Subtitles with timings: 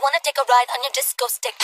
[0.00, 1.54] Wanna take a ride on your disco stick.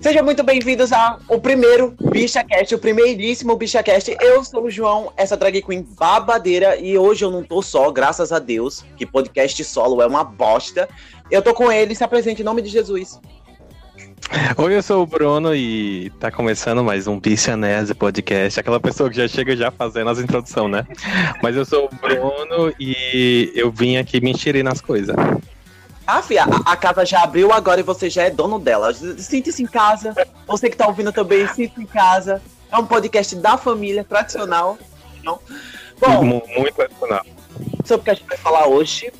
[0.00, 4.16] Sejam muito bem-vindos ao primeiro BichaCast, o primeiríssimo BichaCast.
[4.18, 8.32] Eu sou o João, essa drag queen babadeira, e hoje eu não tô só, graças
[8.32, 10.88] a Deus, que podcast solo é uma bosta.
[11.30, 13.20] Eu tô com ele, se apresente em nome de Jesus.
[14.56, 18.58] Oi, eu sou o Bruno e tá começando mais um Bichanese Podcast.
[18.60, 20.86] Aquela pessoa que já chega já fazendo as introduções, né?
[21.42, 25.14] Mas eu sou o Bruno e eu vim aqui me enxerir nas coisas.
[26.06, 28.92] Ah, fia, a, a casa já abriu agora e você já é dono dela.
[28.94, 30.14] Sinta-se em casa.
[30.46, 32.40] Você que tá ouvindo também, sinta-se em casa.
[32.70, 34.78] É um podcast da família, tradicional.
[35.22, 35.38] Não?
[36.00, 37.24] Bom, Mu- Muito tradicional.
[37.84, 39.12] sobre o que a gente vai falar hoje.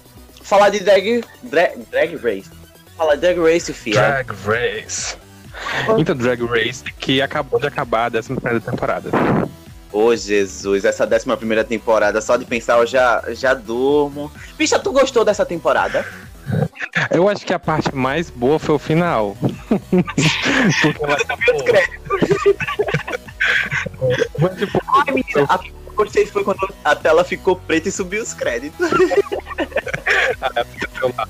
[0.42, 2.50] Falar de drag, drag, drag race.
[2.96, 3.94] Falar de drag race, fia.
[3.94, 5.16] Drag Race.
[5.98, 9.10] Então, Drag Race que acabou de acabar a 11 primeira temporada.
[9.92, 14.32] Ô, Jesus, essa 11 primeira temporada, só de pensar eu já, já durmo.
[14.56, 16.06] Bicha, tu gostou dessa temporada?
[17.10, 19.36] Eu acho que a parte mais boa foi o final.
[20.82, 21.16] Porque ela
[21.64, 22.54] créditos.
[24.38, 28.22] Mas, tipo, Ai, menina, a eu gostei foi quando a tela ficou preta e subiu
[28.22, 28.90] os créditos.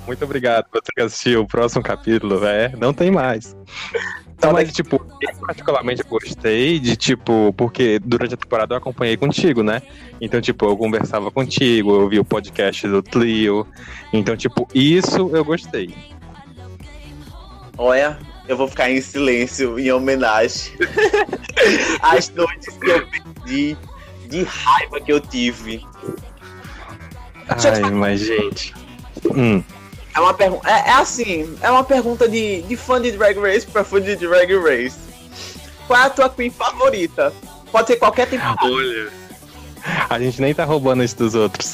[0.07, 3.57] Muito obrigado por você que assistiu o próximo capítulo, é, não tem mais.
[4.43, 9.63] Então, mas, tipo, eu particularmente gostei de, tipo, porque durante a temporada eu acompanhei contigo,
[9.63, 9.81] né?
[10.21, 13.65] Então, tipo, eu conversava contigo, eu vi o podcast do Tlio.
[14.13, 15.95] Então, tipo, isso eu gostei.
[17.79, 20.73] Olha, eu vou ficar em silêncio em homenagem
[22.03, 23.77] às noites que eu perdi,
[24.33, 25.85] de raiva que eu tive.
[27.49, 28.75] Ai, mas, gente.
[29.27, 29.63] Hum.
[30.15, 30.69] É uma pergunta.
[30.69, 34.17] É, é assim, é uma pergunta de, de fã de Drag Race pra fã de
[34.17, 34.99] Drag Race.
[35.87, 37.33] Qual é a tua queen favorita?
[37.71, 38.65] Pode ser qualquer temporada.
[38.65, 39.11] Olha.
[40.09, 41.73] A gente nem tá roubando isso dos outros.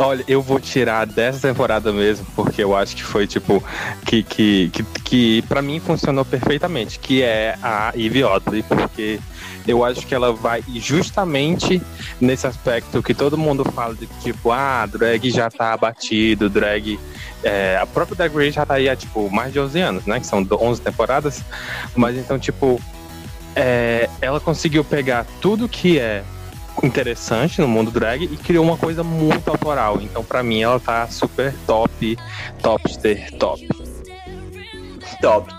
[0.00, 3.62] Olha, eu vou tirar dessa temporada mesmo, porque eu acho que foi, tipo,
[4.06, 9.20] que, que, que, que pra mim funcionou perfeitamente, que é a Eve Oddly, porque
[9.68, 11.82] eu acho que ela vai justamente
[12.18, 16.98] nesse aspecto que todo mundo fala de tipo, ah, drag já tá abatido, drag.
[17.44, 20.18] é, a própria Drag Race já tá aí há, tipo, mais de 11 anos, né?
[20.18, 21.44] Que são 11 temporadas.
[21.94, 22.80] Mas então, tipo,
[23.54, 26.24] é, ela conseguiu pegar tudo que é
[26.82, 29.98] interessante no mundo drag e criou uma coisa muito autoral.
[30.00, 32.16] Então, pra mim, ela tá super top,
[32.62, 33.68] topster, top.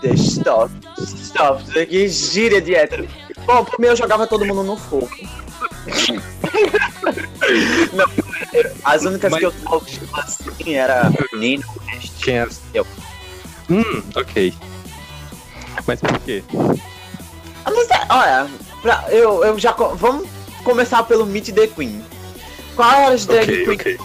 [0.00, 1.86] Deixa, stop, stop.
[1.86, 3.06] Que gíria de hétero.
[3.46, 5.08] Bom, por mim eu jogava todo mundo no fogo.
[7.92, 8.06] Não,
[8.84, 9.82] as únicas Mas- que eu tava
[10.22, 11.64] assim era Nino.
[12.22, 12.48] Quem é?
[12.74, 12.86] Eu.
[13.70, 14.52] Hum, ok.
[15.86, 16.42] Mas por quê?
[18.08, 18.50] Ah, é, olha,
[18.82, 19.72] pra- eu, eu já.
[19.72, 20.28] Vamos
[20.62, 22.02] começar pelo Meet the Queen.
[22.74, 23.98] Qual era as drag Ok, queen ok.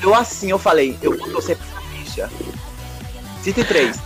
[0.00, 2.30] que eu assim, eu falei, eu vou torcer pra bicha.
[3.42, 3.98] Cite três.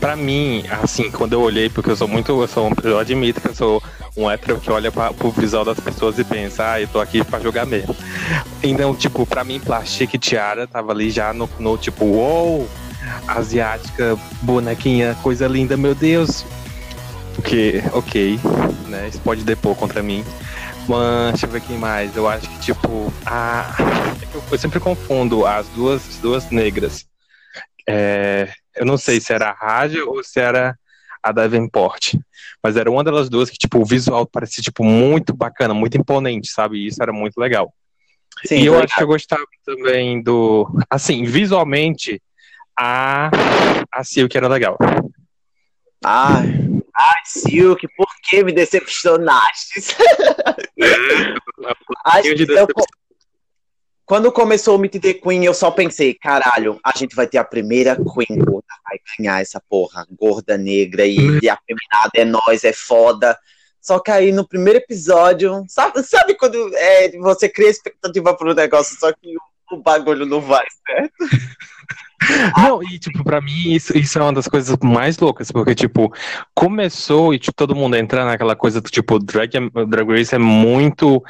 [0.00, 3.48] Pra mim, assim, quando eu olhei, porque eu sou muito, eu, sou, eu admito que
[3.48, 3.82] eu sou
[4.16, 7.22] um hétero que olha pra, pro visual das pessoas e pensa, ah, eu tô aqui
[7.22, 7.94] pra jogar mesmo.
[8.62, 12.68] Então, tipo, pra mim, Plastic Tiara tava ali já no, no tipo, uou,
[13.28, 16.44] asiática, bonequinha, coisa linda, meu Deus.
[17.34, 18.38] Porque, ok,
[18.88, 20.24] né, isso pode depor contra mim.
[20.88, 22.16] Mas, deixa eu ver quem mais.
[22.16, 23.74] Eu acho que, tipo, a...
[24.20, 27.06] é eu, sempre confundo as duas, as duas negras.
[27.88, 30.76] É, eu não sei se era a rádio ou se era
[31.22, 32.14] a Davenport.
[32.62, 36.48] Mas era uma delas duas que, tipo, o visual parecia, tipo, muito bacana, muito imponente,
[36.48, 36.78] sabe?
[36.78, 37.72] E isso era muito legal.
[38.44, 40.66] Sim, e eu tô acho que eu gostava também do...
[40.90, 42.20] Assim, visualmente,
[42.78, 43.30] a,
[43.92, 44.76] a Silk era legal.
[46.04, 46.71] Ai,
[47.02, 49.80] ai, Silk, por que me decepcionaste?
[52.04, 52.84] Ai, de decepção.
[54.04, 57.44] quando começou o Meet the Queen, eu só pensei, caralho, a gente vai ter a
[57.44, 62.64] primeira Queen gorda, vai ganhar essa porra, gorda negra e, e a feminada é nós,
[62.64, 63.38] é foda.
[63.80, 68.96] Só que aí no primeiro episódio, sabe, sabe quando é, você cria expectativa pro negócio,
[68.98, 69.40] só que o,
[69.74, 71.12] o bagulho não vai, certo?
[72.56, 76.12] Não, e tipo, pra mim isso, isso é uma das coisas mais loucas, porque, tipo,
[76.54, 80.38] começou e tipo, todo mundo entra naquela coisa do tipo, drag, é- drag Race é
[80.38, 81.20] muito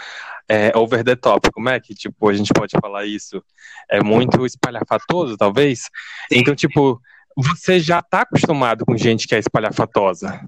[0.49, 1.51] é, over the top.
[1.51, 3.43] Como é que, tipo, a gente pode falar isso?
[3.91, 5.89] É muito espalhafatoso, talvez?
[6.31, 7.01] Então, tipo,
[7.37, 10.41] você já tá acostumado com gente que é espalhafatosa.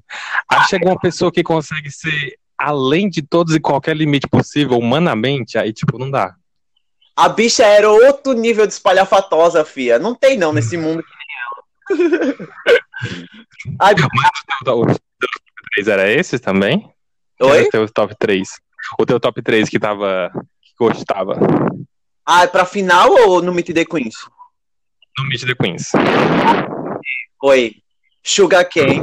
[0.50, 5.58] Aí chega uma pessoa que consegue ser além de todos e qualquer limite possível, humanamente,
[5.58, 6.34] aí, tipo, não dá.
[7.16, 9.98] A bicha era outro nível de espalhafatosa, fia.
[9.98, 12.36] Não tem não nesse mundo que nem ela.
[13.80, 14.84] Ai, Mas o
[15.74, 16.90] 3 era esse também?
[17.40, 17.58] Oi?
[17.60, 18.48] Era teu top 3.
[18.98, 20.30] O teu top 3 que tava.
[20.60, 21.38] que gostava.
[22.26, 24.14] Ah, é pra final ou no Meet the Queens?
[25.18, 25.92] No Meet the Queens.
[27.40, 27.76] Foi
[28.22, 29.02] Sugar Cane.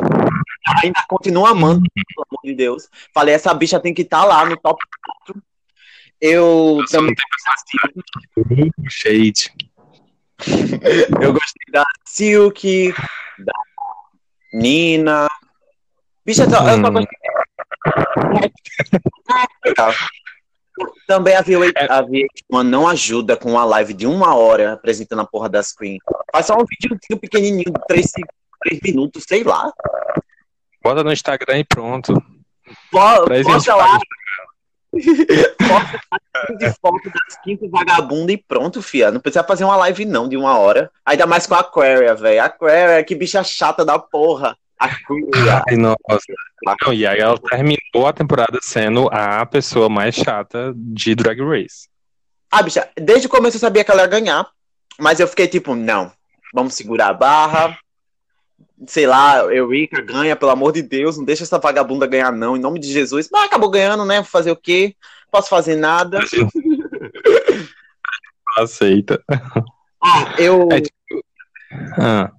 [0.84, 2.88] Ainda continua amando, pelo amor de Deus.
[3.14, 4.80] Falei, essa bicha tem que estar lá no top
[5.26, 5.42] 4.
[6.22, 7.16] Eu também
[8.90, 9.52] Shade.
[11.20, 12.94] eu gostei da Silk,
[13.40, 13.54] da
[14.54, 15.28] Nina.
[16.26, 16.94] Bicha, eu só eu só Hum.
[16.94, 17.18] gostei.
[19.76, 19.94] Tá.
[21.08, 25.26] Também a VH1 a VH1 não ajuda com uma live de uma hora apresentando a
[25.28, 25.98] porra das Queen.
[26.32, 28.12] Faz só um vídeo pequenininho, de 3,
[28.84, 29.72] minutos, sei lá.
[30.84, 32.14] Bota no Instagram e pronto.
[32.92, 34.00] Po- Pra isso a gente Posta lá.
[34.92, 39.12] Posta de foto das quintas vagabundas e pronto, fia.
[39.12, 40.92] Não precisa fazer uma live não de uma hora.
[41.06, 42.44] Ainda mais com a Aquaria, velho.
[42.44, 44.58] Aquaria, que bicha chata da porra.
[44.78, 45.64] Aquaria.
[45.68, 45.98] Ai, nossa.
[46.84, 51.88] Não, e aí ela terminou a temporada sendo a pessoa mais chata de Drag Race.
[52.52, 54.48] Ah, bicha, desde o começo eu sabia que ela ia ganhar.
[55.00, 56.12] Mas eu fiquei tipo, não.
[56.54, 57.78] Vamos segurar a barra.
[58.88, 61.18] Sei lá, Eurica ganha, pelo amor de Deus.
[61.18, 62.58] Não deixa essa vagabunda ganhar, não.
[62.58, 63.30] Em nome de Jesus.
[63.32, 64.16] Mas acabou ganhando, né?
[64.18, 64.96] Vou fazer o quê?
[65.32, 66.20] Posso fazer nada.
[68.58, 69.24] Aceita.
[70.04, 70.68] Ah, eu.
[70.72, 71.24] É tipo-
[71.98, 72.32] Ah,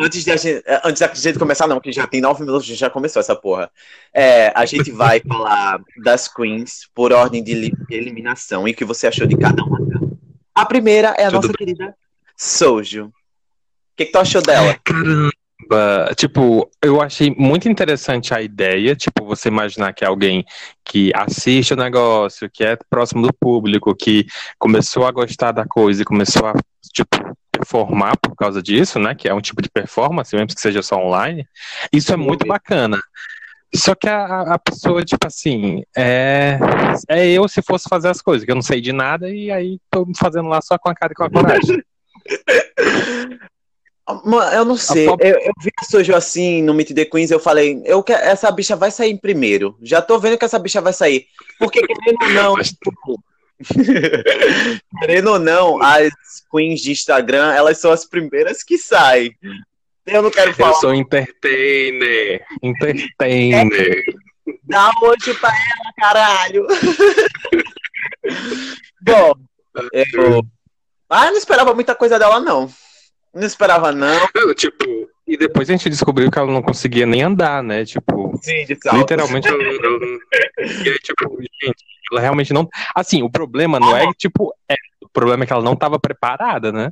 [0.00, 2.62] Antes, de a gente, eh, antes da gente começar, não, que já tem nove minutos,
[2.64, 3.68] a gente já começou essa porra.
[4.14, 8.84] É, a gente vai falar das queens por ordem de li- eliminação e o que
[8.84, 10.10] você achou de cada uma delas.
[10.54, 11.96] A primeira é a Tudo nossa querida
[12.36, 13.06] Sojo.
[13.06, 13.12] O
[13.96, 14.78] que, que tu achou dela?
[14.84, 15.30] Caramba!
[16.16, 20.44] Tipo, eu achei muito interessante a ideia, tipo, você imaginar que é alguém
[20.84, 24.26] que assiste o negócio, que é próximo do público, que
[24.58, 26.54] começou a gostar da coisa e começou a,
[26.94, 29.14] tipo, performar por causa disso, né?
[29.14, 31.46] Que é um tipo de performance, mesmo que seja só online.
[31.92, 32.98] Isso é muito bacana.
[33.74, 36.58] Só que a, a pessoa, tipo assim, é,
[37.08, 39.78] é eu se fosse fazer as coisas, que eu não sei de nada e aí
[39.90, 41.82] tô fazendo lá só com a cara e com a coragem.
[44.52, 45.06] Eu não sei.
[45.06, 48.12] pop- Eu, eu vi a Sojo assim no Meet the Queens, eu falei, eu que
[48.12, 49.76] essa bicha vai sair em primeiro.
[49.82, 51.26] Já tô vendo que essa bicha vai sair.
[51.58, 53.22] Porque querendo ou não, tipo,
[55.00, 56.10] querendo ou não, as
[56.50, 59.34] queens de Instagram, elas são as primeiras que saem.
[60.06, 60.74] Eu não quero Eu falar.
[60.74, 64.02] sou entertainer, entertainer.
[64.64, 66.66] Dá hoje pra ela, caralho.
[69.02, 69.32] Bom,
[69.92, 70.42] eu.
[71.10, 72.70] Ah, eu não esperava muita coisa dela, não.
[73.38, 74.28] Não esperava, não.
[74.34, 74.84] Eu, tipo,
[75.24, 77.84] e depois a gente descobriu que ela não conseguia nem andar, né?
[77.84, 79.98] Tipo, Sim, literalmente ela, ela
[80.84, 82.68] E aí, tipo, gente, ela realmente não.
[82.92, 86.00] Assim, o problema não é que, tipo, é, o problema é que ela não tava
[86.00, 86.90] preparada, né?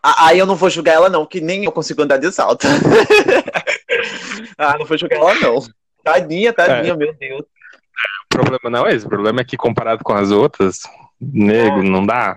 [0.00, 2.68] Ah, Aí eu não vou julgar ela, não, que nem eu consigo andar de salto.
[4.56, 5.58] ah, não vou julgar ela, não.
[6.04, 7.40] Tadinha, tadinha, meu Deus.
[7.40, 10.82] O problema não é esse, o problema é que comparado com as outras,
[11.20, 12.36] nego, não dá.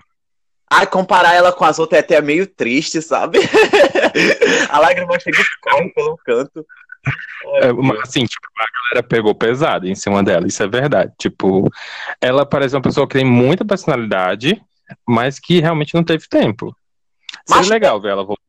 [0.75, 3.37] Ai, comparar ela com as outras é até meio triste, sabe?
[4.69, 6.65] a lágrima chega e corre pelo canto.
[7.61, 11.13] É, mas, assim, tipo, a galera pegou pesado em cima dela, isso é verdade.
[11.19, 11.69] Tipo,
[12.19, 14.59] ela parece uma pessoa que tem muita personalidade,
[15.07, 16.75] mas que realmente não teve tempo.
[17.45, 18.41] Seria Mas- legal ver ela voltar.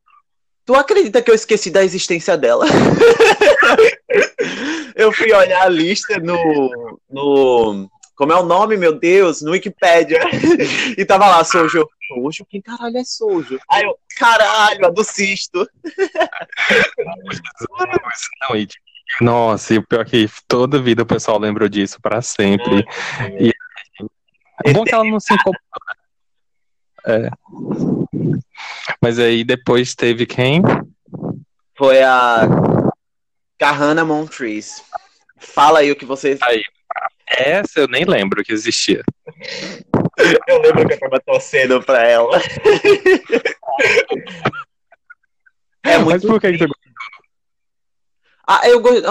[0.67, 2.65] Tu acredita que eu esqueci da existência dela?
[4.97, 7.91] eu fui olhar a lista no, no.
[8.15, 9.43] Como é o nome, meu Deus?
[9.43, 10.21] No Wikipédia.
[10.97, 11.89] e tava lá, Sojo.
[12.09, 12.47] Sojo?
[12.49, 13.59] Quem caralho é Sojo?
[13.69, 15.69] Aí eu, caralho, a do cisto.
[18.49, 18.69] Não, e,
[19.21, 22.85] nossa, e o pior é que toda vida o pessoal lembrou disso pra sempre.
[23.41, 23.53] E
[24.65, 25.59] é bom que ela não se incomoda.
[27.07, 27.29] É.
[29.01, 30.63] Mas aí depois teve quem?
[31.77, 32.49] Foi a
[33.59, 34.83] Carrana Montrese.
[35.39, 36.39] Fala aí o que você.
[37.37, 39.03] Essa eu nem lembro que existia.
[40.47, 42.41] Eu lembro que eu tava torcendo pra ela.
[45.83, 46.73] é Mas muito por que, que tu
[48.47, 49.03] Ah, eu gostei.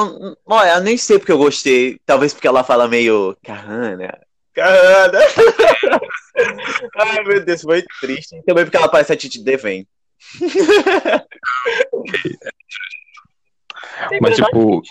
[0.46, 2.00] Olha, eu nem sei porque eu gostei.
[2.06, 3.36] Talvez porque ela fala meio.
[3.44, 4.18] Carrana.
[4.54, 5.20] Carrana.
[6.98, 8.42] Ai, meu Deus, foi triste.
[8.46, 9.86] Também porque ela parece a Titi Devane.
[14.22, 14.82] Mas, tipo,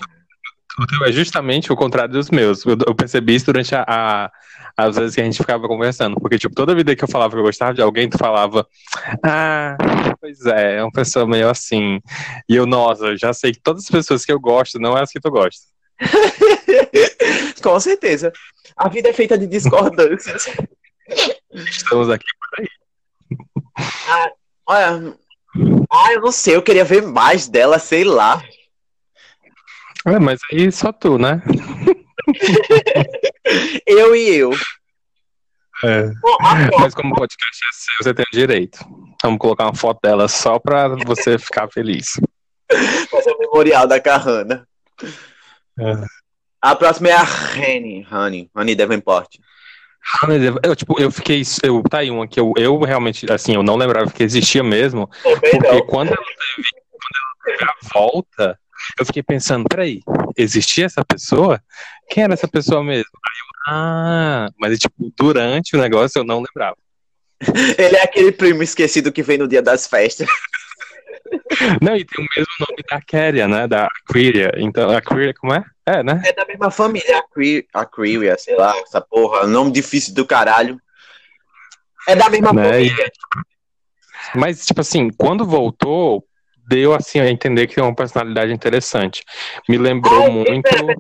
[0.78, 2.64] o teu é justamente o contrário dos meus.
[2.64, 4.30] Eu, eu percebi isso durante a, a-
[4.76, 6.16] as vezes que a gente ficava conversando.
[6.20, 8.66] Porque, tipo, toda vida que eu falava que eu gostava de alguém, tu falava,
[9.22, 9.76] ah,
[10.20, 12.00] pois é, é uma pessoa meio assim.
[12.48, 15.02] E eu, nossa, eu já sei que todas as pessoas que eu gosto não é
[15.02, 15.62] as que tu gosta.
[17.62, 18.32] Com certeza.
[18.76, 20.46] A vida é feita de discordâncias.
[21.52, 22.24] Estamos aqui.
[24.66, 25.14] Olha.
[25.90, 28.42] Ah, eu não sei, eu queria ver mais dela, sei lá.
[30.06, 31.42] É, mas aí só tu, né?
[33.86, 34.52] Eu e eu.
[35.84, 36.10] É.
[36.78, 38.78] Mas como o podcast é seu, você tem o direito.
[39.22, 42.20] Vamos colocar uma foto dela só pra você ficar feliz.
[43.10, 44.66] Fazer o memorial da Carrana.
[45.78, 46.04] É.
[46.60, 48.06] A próxima é a Rani.
[48.10, 48.50] Honey.
[48.54, 49.36] Honey Davenport.
[50.64, 51.42] Eu, tipo, eu fiquei.
[51.62, 55.08] Eu, tá aí uma que eu, eu realmente, assim, eu não lembrava que existia mesmo.
[55.22, 55.86] Também Porque não.
[55.86, 58.58] quando ela teve, quando ela teve a volta,
[58.98, 60.00] eu fiquei pensando, peraí,
[60.36, 61.60] existia essa pessoa?
[62.10, 63.10] Quem era essa pessoa mesmo?
[63.24, 66.76] Aí eu, ah, mas tipo, durante o negócio eu não lembrava.
[67.78, 70.28] Ele é aquele primo esquecido que vem no dia das festas.
[71.80, 73.66] Não, e tem o mesmo nome da Kéria, né?
[73.66, 74.52] Da Aquiria.
[74.56, 75.62] Então, Aquiria, como é?
[75.86, 76.20] É, né?
[76.24, 79.46] É da mesma família, Aqui- Aquiria, sei lá, essa porra.
[79.46, 80.80] Nome difícil do caralho.
[82.06, 83.10] É da mesma Né, família.
[84.34, 86.24] Mas, tipo assim, quando voltou,
[86.74, 89.22] deu assim a entender que tem uma personalidade interessante.
[89.68, 90.62] Me lembrou Ai, muito.
[90.62, 90.96] pera,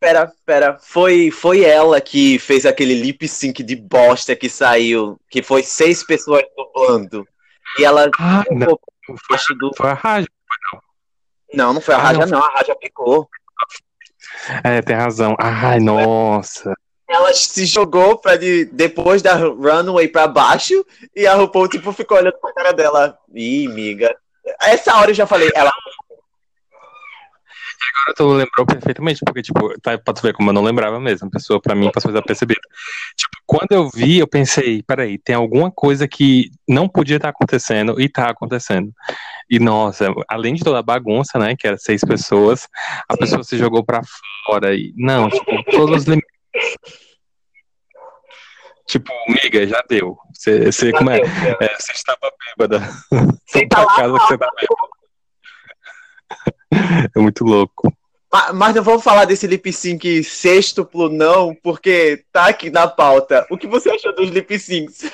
[0.00, 0.78] Pera, pera.
[0.80, 6.02] Foi, foi ela que fez aquele lip sync de bosta que saiu, que foi seis
[6.02, 7.26] pessoas dublando.
[7.78, 8.78] E ela Ah, não,
[9.32, 9.70] acho do.
[9.76, 10.28] foi a Raja.
[11.52, 12.38] Não, não foi a Ah, Raja, não.
[12.38, 12.42] não.
[12.46, 13.28] A Raja picou.
[14.64, 15.34] É, tem razão.
[15.38, 16.72] Ai, nossa.
[17.08, 22.16] Ela se jogou pra de, depois da runway pra baixo e a RuPaul, tipo, ficou
[22.16, 23.18] olhando pra cara dela.
[23.34, 24.16] Ih, miga.
[24.60, 25.70] Essa hora eu já falei, ela.
[28.02, 31.28] Agora tu lembrou perfeitamente, porque, tipo, tá, pra tu ver como eu não lembrava mesmo.
[31.28, 32.60] A pessoa, pra mim, passou desapercebida.
[33.16, 38.00] Tipo, quando eu vi, eu pensei, peraí, tem alguma coisa que não podia estar acontecendo
[38.00, 38.92] e tá acontecendo.
[39.48, 42.68] E, nossa, além de toda a bagunça, né, que era seis pessoas,
[43.08, 43.20] a Sim.
[43.20, 44.02] pessoa se jogou pra
[44.46, 46.30] fora e, não, tipo, todos os limites.
[48.90, 50.18] Tipo, miga, já deu.
[50.34, 51.20] Você, você como é?
[51.60, 52.80] É, Você estava bêbada.
[53.46, 54.90] Você tá pra lá, casa que você tá bêbada.
[57.14, 57.92] É muito louco.
[58.32, 63.44] Ma- Mas não vamos falar desse lip sync sextuplo, não, porque tá aqui na pauta.
[63.50, 65.02] O que você achou dos lip syncs?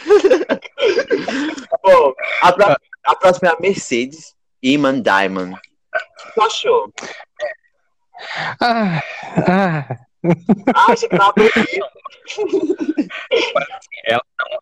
[1.83, 5.55] Bom, a, pró- a próxima é a Mercedes Iman Diamond.
[5.55, 6.93] O que tu achou?
[8.61, 9.03] Ah,
[9.49, 9.97] ah,
[10.99, 11.87] Que bonito.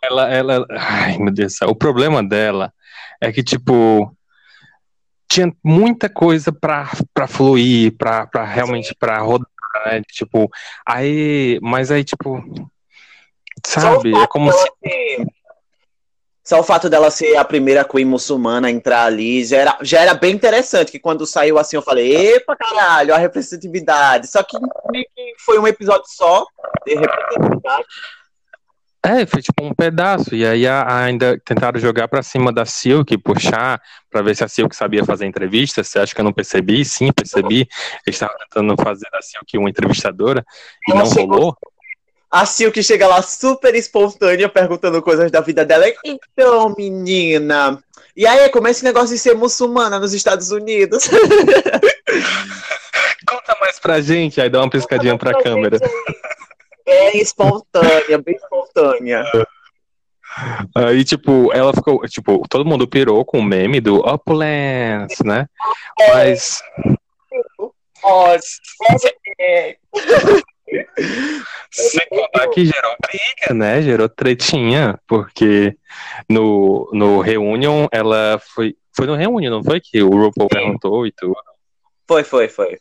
[0.03, 0.67] ela, ela.
[0.71, 1.61] Ai, meu Deus.
[1.63, 2.73] O problema dela
[3.21, 4.15] é que, tipo.
[5.31, 9.49] Tinha muita coisa pra, pra fluir, pra, pra realmente pra rodar,
[9.87, 10.03] né?
[10.13, 10.49] Tipo,
[10.87, 11.59] aí.
[11.63, 12.43] Mas aí, tipo.
[13.67, 14.13] Sabe?
[14.13, 14.69] Só o É como fato se.
[14.83, 15.27] dela ser-
[16.45, 20.01] Só o fato dela ser a primeira queen muçulmana a entrar ali já era, já
[20.03, 20.93] era bem interessante.
[20.93, 24.29] Que quando saiu assim, eu falei, epa caralho, a representatividade.
[24.29, 24.57] Só que
[25.39, 26.45] foi um episódio só
[26.87, 27.85] de representatividade.
[29.07, 30.35] É, foi tipo um pedaço.
[30.35, 33.79] E aí ainda tentaram jogar pra cima da Silk, puxar,
[34.11, 35.85] pra ver se a Silk sabia fazer entrevista.
[35.85, 36.83] Você acha que eu não percebi?
[36.87, 37.69] Sim, percebi.
[38.07, 40.43] Eles estavam tentando fazer da Silk uma entrevistadora
[40.89, 41.57] e Ela não chegou- rolou.
[42.31, 45.85] A Silk chega lá super espontânea, perguntando coisas da vida dela.
[46.05, 47.79] Então, menina.
[48.17, 51.09] E aí, como é esse negócio de ser muçulmana nos Estados Unidos?
[53.85, 55.79] Pra gente, aí dá uma piscadinha pra câmera.
[56.87, 59.25] Bem espontânea, bem espontânea.
[60.75, 65.47] Aí, tipo, ela ficou, tipo, todo mundo pirou com o meme do Opulence, né?
[66.15, 66.63] Mas,
[69.39, 69.77] é,
[71.71, 73.83] sem contar que gerou briga, né?
[73.83, 75.77] Gerou tretinha, porque
[76.27, 79.79] no, no Reunion, ela foi, foi no Reunion, não foi?
[79.79, 81.37] Que o RuPaul perguntou e tudo.
[82.09, 82.79] Foi, foi, foi.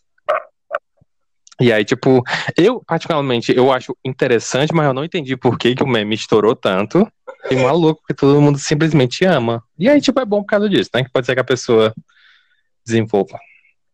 [1.62, 2.24] E aí, tipo,
[2.58, 6.56] eu, particularmente, eu acho interessante, mas eu não entendi por que, que o meme estourou
[6.56, 7.08] tanto.
[7.50, 9.64] E maluco, que todo mundo simplesmente ama.
[9.78, 11.04] E aí, tipo, é bom por causa disso, né?
[11.04, 11.94] Que pode ser que a pessoa
[12.86, 13.38] desenvolva.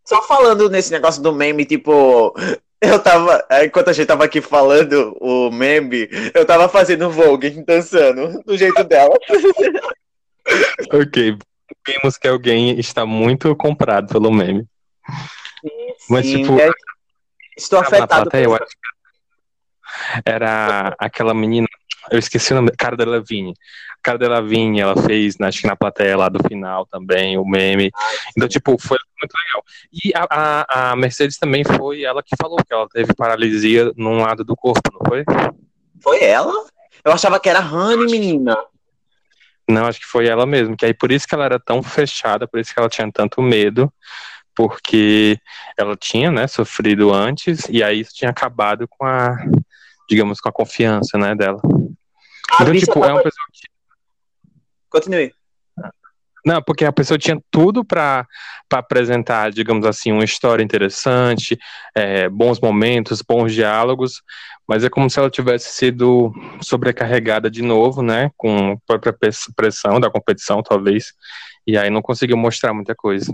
[0.06, 2.34] Só falando nesse negócio do meme, tipo,
[2.82, 3.46] eu tava.
[3.64, 8.84] Enquanto a gente tava aqui falando o meme, eu tava fazendo Vogue, dançando, do jeito
[8.84, 9.16] dela.
[10.92, 11.38] Ok,
[11.86, 14.66] vimos que alguém está muito comprado pelo meme.
[16.10, 16.72] Mas, Sim, tipo, é-
[17.64, 18.24] estou Na afetado.
[18.24, 19.00] plateia, eu acho que
[20.26, 21.68] era aquela menina,
[22.12, 23.54] eu esqueci o nome, Cara da Lavigne.
[24.02, 27.46] Cara da Lavigne, ela fez, né, acho que na plateia lá do final também, o
[27.46, 27.92] meme.
[28.36, 29.64] Então, tipo, foi muito legal.
[29.92, 34.22] E a, a, a Mercedes também foi ela que falou que ela teve paralisia num
[34.22, 35.26] lado do corpo, não foi?
[36.02, 36.54] Foi ela?
[37.04, 38.58] Eu achava que era Honey, menina.
[39.70, 40.76] Não, acho que foi ela mesmo.
[40.76, 43.42] Que aí por isso que ela era tão fechada, por isso que ela tinha tanto
[43.42, 43.92] medo,
[44.60, 45.40] porque
[45.78, 49.38] ela tinha, né, sofrido antes, e aí isso tinha acabado com a,
[50.10, 51.62] digamos, com a confiança, né, dela.
[51.64, 53.70] A Então, tipo, tava- é uma pessoa que
[54.90, 55.32] Continue.
[56.46, 58.28] Não, porque a pessoa tinha tudo para
[58.70, 61.58] apresentar, digamos assim, uma história interessante,
[61.96, 64.22] é, bons momentos, bons diálogos,
[64.68, 68.30] mas é como se ela tivesse sido sobrecarregada de novo, né?
[68.36, 69.16] Com a própria
[69.56, 71.14] pressão da competição, talvez,
[71.66, 73.32] e aí não conseguiu mostrar muita coisa.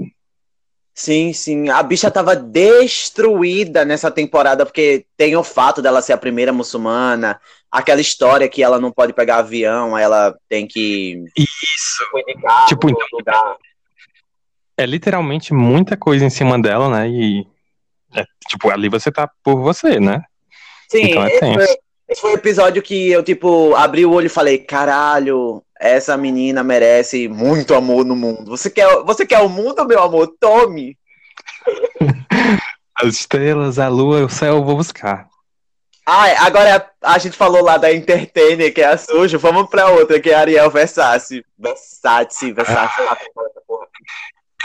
[0.97, 1.67] Sim, sim.
[1.67, 7.37] A bicha tava destruída nessa temporada, porque tem o fato dela ser a primeira muçulmana,
[7.69, 11.21] aquela história que ela não pode pegar avião, ela tem que.
[11.37, 12.05] Isso.
[12.69, 13.57] Tipo, então, lugar.
[14.77, 17.09] É literalmente muita coisa em cima dela, né?
[17.09, 17.45] E.
[18.15, 20.23] É, tipo, ali você tá por você, né?
[20.89, 24.29] Sim, então é foi, esse foi o episódio que eu, tipo, abri o olho e
[24.29, 28.51] falei: caralho, essa menina merece muito amor no mundo.
[28.51, 30.33] Você quer, você quer o mundo, meu amor?
[30.39, 30.97] Tome!
[32.97, 35.27] As estrelas, a lua, o céu, eu vou buscar.
[36.07, 39.37] Ah, agora a gente falou lá da Entertainer, que é a suja.
[39.37, 41.43] Vamos pra outra, que é a Ariel Versace.
[41.57, 43.01] Versace, Versace.
[43.01, 43.17] Ah.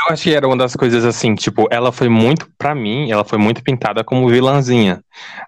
[0.06, 3.24] Eu acho que era uma das coisas assim, tipo, ela foi muito, pra mim, ela
[3.24, 5.02] foi muito pintada como vilãzinha.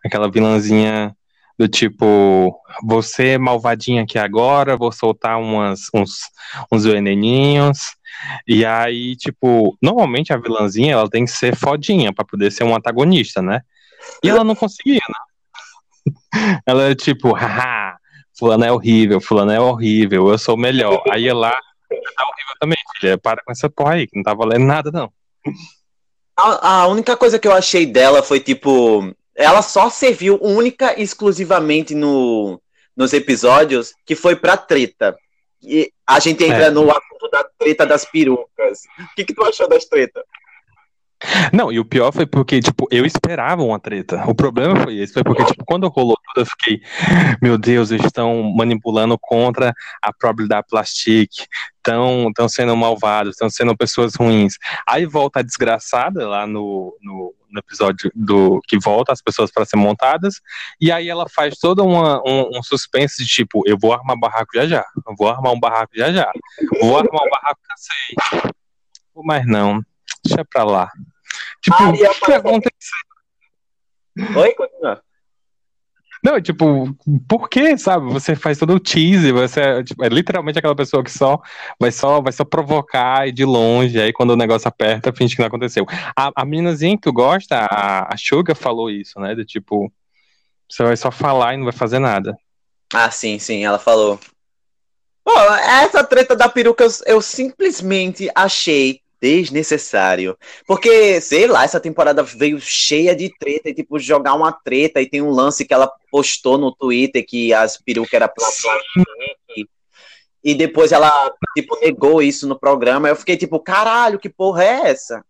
[0.04, 1.14] Aquela vilãzinha
[1.62, 6.22] do tipo, você é malvadinha aqui agora, vou soltar umas, uns,
[6.72, 7.78] uns veneninhos.
[8.48, 12.74] E aí, tipo, normalmente a vilãzinha ela tem que ser fodinha para poder ser um
[12.74, 13.60] antagonista, né?
[14.24, 15.14] E ela não conseguia, né?
[16.66, 17.96] Ela é tipo, haha,
[18.36, 21.00] fulano é horrível, fulano é horrível, eu sou melhor.
[21.12, 23.16] Aí lá, tá horrível também, filha.
[23.16, 25.12] Para com essa porra aí, que não tá valendo nada, não.
[26.36, 31.02] A, a única coisa que eu achei dela foi, tipo, ela só serviu única e
[31.02, 32.60] exclusivamente no,
[32.96, 35.16] nos episódios que foi pra treta.
[35.62, 36.70] E a gente entra é.
[36.70, 38.80] no assunto da treta das perucas.
[38.98, 40.24] O que, que tu achou das tretas?
[41.52, 44.24] Não, e o pior foi porque, tipo, eu esperava uma treta.
[44.26, 46.82] O problema foi esse, foi porque, tipo, quando rolou tudo, eu fiquei,
[47.40, 51.30] meu Deus, eles estão manipulando contra a probabilidade plastic,
[51.78, 54.54] estão sendo malvados, estão sendo pessoas ruins.
[54.86, 59.64] Aí volta a desgraçada lá no, no, no episódio do que volta as pessoas para
[59.64, 60.40] ser montadas,
[60.80, 64.50] e aí ela faz todo uma, um, um, suspense de tipo, eu vou armar barraco
[64.54, 66.30] já já, eu vou armar um barraco já já,
[66.80, 68.52] vou armar um barraco cansei.
[69.24, 69.84] Mas não,
[70.24, 70.90] deixa pra lá.
[71.60, 72.96] Tipo, o que vai acontecer?
[74.36, 75.02] Oi, continua.
[76.24, 76.96] Não, tipo,
[77.28, 78.12] por que, sabe?
[78.12, 81.40] Você faz todo o teaser, você é, tipo, é, literalmente aquela pessoa que só
[81.80, 85.40] vai só vai só provocar e de longe, aí quando o negócio aperta, finge que
[85.40, 85.84] não aconteceu.
[86.16, 89.34] A, a meninazinha que tu gosta, a, a Suga falou isso, né?
[89.34, 89.92] De tipo,
[90.70, 92.36] você vai só falar e não vai fazer nada.
[92.94, 94.20] Ah, sim, sim, ela falou.
[95.24, 100.36] Pô, essa treta da peruca eu, eu simplesmente achei desnecessário.
[100.66, 105.08] Porque, sei lá, essa temporada veio cheia de treta e, tipo, jogar uma treta e
[105.08, 108.28] tem um lance que ela postou no Twitter que as perucas eram.
[110.44, 113.08] E depois ela, tipo, negou isso no programa.
[113.08, 115.24] Eu fiquei tipo, caralho, que porra é essa?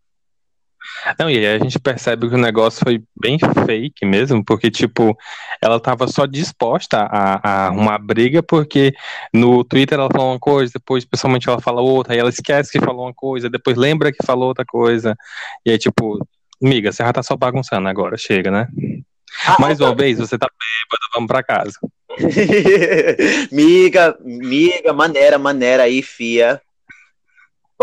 [1.18, 5.16] Não, e aí a gente percebe que o negócio foi bem fake mesmo, porque, tipo,
[5.61, 8.92] ela tava só disposta a, a uma briga, porque
[9.33, 12.85] no Twitter ela falou uma coisa, depois pessoalmente ela fala outra, aí ela esquece que
[12.85, 15.16] falou uma coisa, depois lembra que falou outra coisa,
[15.66, 16.18] e aí, tipo,
[16.61, 18.68] miga, você já tá só bagunçando agora, chega, né?
[19.47, 21.73] Ah, Mais uma vez, você tá bêbado, vamos pra casa.
[23.51, 26.61] miga, miga, maneira, maneira aí, fia.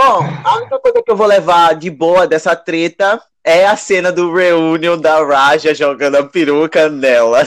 [0.01, 4.13] Bom, a única coisa que eu vou levar de boa dessa treta é a cena
[4.13, 7.41] do reunion da Raja jogando a peruca nela.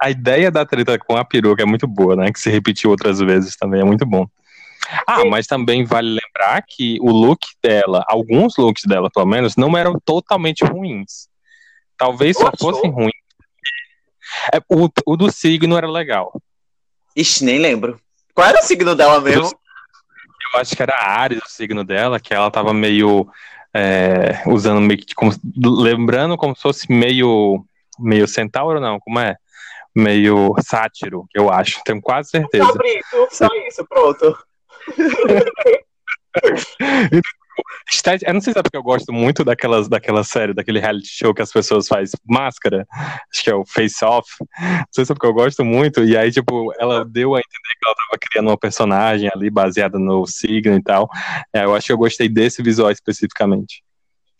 [0.00, 2.30] A, ideia da treta com a peruca é muito boa, né?
[2.30, 4.24] Que se repetiu outras vezes também, é muito bom.
[5.04, 9.76] Ah, mas também vale lembrar que o look dela, alguns looks dela, pelo menos, não
[9.76, 11.28] eram totalmente ruins.
[11.96, 13.10] Talvez só fossem ruins.
[14.54, 16.40] É, o, o do signo era legal.
[17.16, 18.00] Ixi, nem lembro.
[18.38, 19.50] Qual era o signo dela mesmo?
[20.54, 23.28] Eu acho que era Ares o signo dela, que ela tava meio
[23.74, 25.32] é, usando meio que como,
[25.82, 27.64] lembrando como se fosse meio
[27.98, 29.34] meio centauro não, como é?
[29.92, 32.72] Meio sátiro, eu acho, tenho quase certeza.
[33.32, 34.38] só isso, pronto.
[38.26, 41.34] Eu não sei se é porque eu gosto muito daquelas, daquela série, daquele reality show
[41.34, 42.86] que as pessoas fazem máscara,
[43.32, 44.28] acho que é o Face Off.
[44.40, 47.74] Não sei se é porque eu gosto muito, e aí, tipo, ela deu a entender
[47.78, 51.08] que ela tava criando uma personagem ali baseada no signo e tal.
[51.52, 53.82] É, eu acho que eu gostei desse visual especificamente.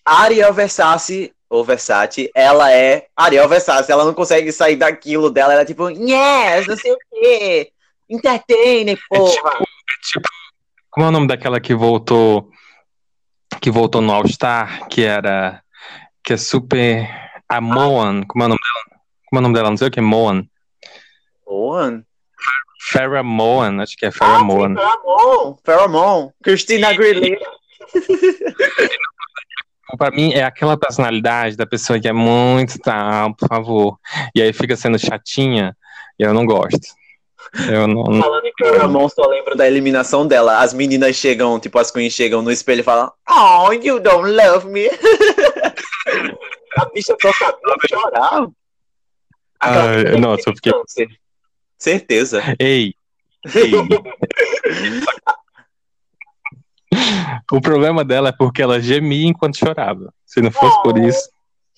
[0.05, 5.63] Ariel Versace, ou Versace, ela é Ariel Versace, ela não consegue sair daquilo dela, ela
[5.63, 7.71] é tipo, yes, não sei o quê,
[8.09, 9.31] entertainer, porra.
[9.31, 9.63] É tipo, é
[10.05, 10.29] tipo,
[10.91, 12.51] como é o nome daquela que voltou
[13.61, 15.63] que voltou no All Star, que era
[16.23, 17.09] que é super
[17.49, 19.01] a Moan, como é o nome dela?
[19.27, 19.71] Como é o nome dela?
[19.71, 20.45] Não sei o que é Moan.
[21.47, 22.05] Moan?
[22.91, 24.77] Pheromone, acho que é Ah, sim, Pheromone.
[24.77, 25.57] Pheromone.
[25.65, 26.31] Pheromone.
[26.43, 27.39] Christina Aguilera.
[29.97, 33.99] Pra mim, é aquela personalidade da pessoa que é muito, tá, por favor.
[34.35, 35.75] E aí fica sendo chatinha,
[36.19, 36.89] e eu não gosto.
[37.71, 38.05] Eu não.
[38.05, 40.59] não- Falando em Pheromone, só lembro da eliminação dela.
[40.59, 44.67] As meninas chegam, tipo, as queens chegam no espelho e falam Oh, you don't love
[44.69, 44.89] me.
[46.79, 48.47] A bicha só sabia chorar.
[49.61, 51.09] Aquela Ah, nossa, eu fiquei- câncer.
[51.79, 52.43] Certeza.
[52.61, 52.95] Ei,
[53.55, 53.73] ei.
[57.53, 60.13] O problema dela é porque ela gemia enquanto chorava.
[60.27, 61.29] Se não fosse por isso.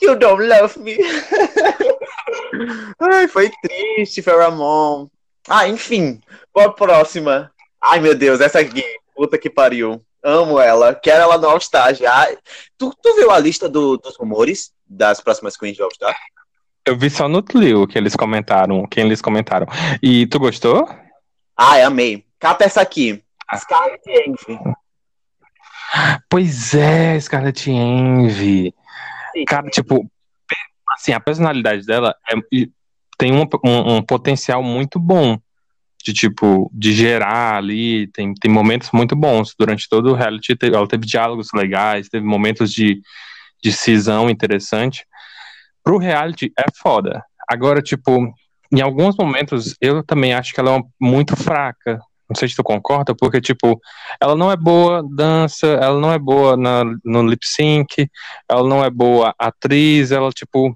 [0.02, 0.96] You don't love me.
[3.00, 5.08] Ai, foi triste, Pheromone.
[5.48, 6.20] Ah, enfim.
[6.52, 7.50] Qual a próxima?
[7.80, 8.84] Ai, meu Deus, essa aqui.
[9.14, 10.00] Puta que pariu.
[10.22, 10.94] Amo ela.
[10.94, 12.26] Quero ela no All Star já.
[12.76, 16.14] Tu, tu viu a lista do- dos rumores das próximas Queens de All Star?
[16.86, 19.66] Eu vi só no Tlio que eles comentaram, quem eles comentaram.
[20.02, 20.88] E tu gostou?
[21.56, 22.24] Ai, amei.
[22.38, 23.22] Cata essa aqui.
[23.56, 24.58] Scarlett Envy.
[26.28, 28.74] Pois é, Scarlett Envy.
[29.46, 30.08] Cara, tipo,
[30.96, 32.66] assim, a personalidade dela é-
[33.20, 35.38] tem um, um- um potencial muito bom
[36.02, 39.54] de, tipo, de gerar ali, tem, tem momentos muito bons.
[39.58, 42.98] Durante todo o reality, ela teve diálogos legais, teve momentos de,
[43.62, 45.04] de cisão interessante.
[45.84, 47.22] Pro reality, é foda.
[47.46, 48.32] Agora, tipo,
[48.72, 52.00] em alguns momentos, eu também acho que ela é muito fraca.
[52.30, 53.78] Não sei se tu concorda, porque, tipo,
[54.18, 58.08] ela não é boa dança, ela não é boa na, no lip sync,
[58.48, 60.74] ela não é boa atriz, ela, tipo,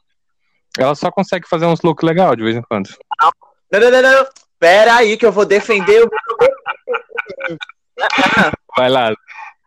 [0.78, 2.88] ela só consegue fazer uns looks legais de vez em quando.
[3.72, 4.26] Não, não, não, não.
[4.58, 6.10] Pera aí que eu vou defender o.
[8.00, 9.14] Ah, Vai lá,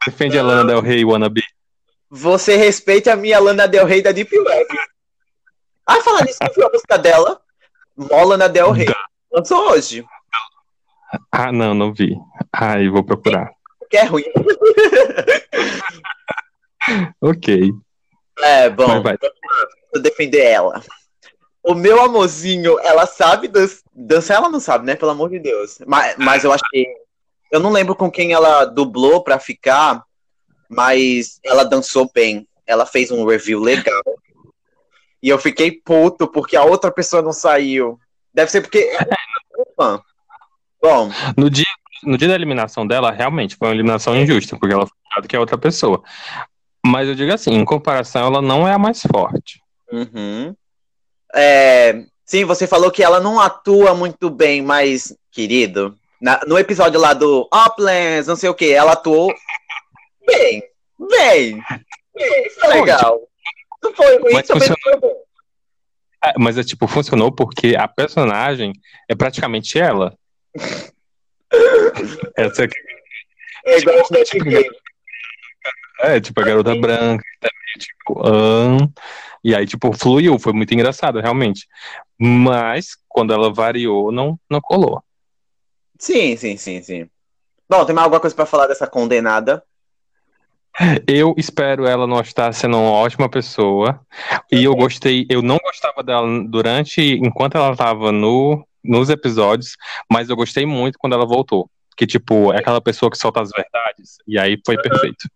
[0.05, 1.41] defende a Lana Del Rey, wannabe.
[2.09, 4.67] Você respeite a minha Lana Del Rey da Deep Web.
[5.87, 7.39] Ai, falar nisso, que foi a música dela?
[7.95, 8.87] Mola Del Rey.
[9.31, 10.05] Lançou hoje.
[11.31, 12.15] Ah, não, não vi.
[12.51, 13.49] Ai, vou procurar.
[13.89, 14.25] Que é ruim.
[17.19, 17.71] Ok,
[18.39, 18.87] É, bom.
[18.87, 19.17] vai, vai.
[19.93, 20.81] Vou defender ela.
[21.67, 24.95] O meu amorzinho, ela sabe dan- dançar, ela não sabe, né?
[24.95, 25.79] Pelo amor de Deus.
[25.85, 26.87] Mas, mas eu acho que.
[27.51, 30.03] Eu não lembro com quem ela dublou pra ficar,
[30.69, 32.47] mas ela dançou bem.
[32.65, 34.01] Ela fez um review legal.
[35.21, 37.99] E eu fiquei puto porque a outra pessoa não saiu.
[38.33, 38.91] Deve ser porque.
[40.81, 41.65] Bom, No dia,
[42.03, 45.35] no dia da eliminação dela, realmente foi uma eliminação injusta, porque ela foi do que
[45.35, 46.01] a outra pessoa.
[46.85, 49.59] Mas eu digo assim, em comparação, ela não é a mais forte.
[49.91, 50.55] Uhum.
[51.37, 56.99] É, sim, você falou que ela não atua muito bem, mas, querido, na- no episódio
[56.99, 59.31] lá do Uplands, não sei o que, ela atuou
[60.25, 60.63] bem,
[60.99, 61.63] bem,
[62.15, 63.19] bem, foi legal.
[63.83, 65.13] Não foi ruim, Mas também não foi bom.
[66.25, 68.73] É, mas é tipo, funcionou porque a personagem
[69.07, 70.17] é praticamente ela.
[72.35, 72.67] Essa é,
[73.65, 74.69] É igual tipo, Game.
[76.01, 77.23] é, tipo, a garota branca,
[77.79, 78.87] tipo, ahn,
[79.43, 81.67] e aí, tipo, fluiu, foi muito engraçado, realmente.
[82.19, 85.03] Mas, quando ela variou, não, não colou.
[85.99, 87.09] Sim, sim, sim, sim.
[87.69, 89.63] Bom, tem mais alguma coisa pra falar dessa condenada?
[91.07, 93.99] Eu espero ela não estar sendo uma ótima pessoa.
[94.51, 99.75] E eu gostei, eu não gostava dela durante, enquanto ela estava no, nos episódios,
[100.11, 101.69] mas eu gostei muito quando ela voltou.
[101.97, 104.17] Que, tipo, é aquela pessoa que solta as verdades.
[104.27, 105.27] E aí foi perfeito.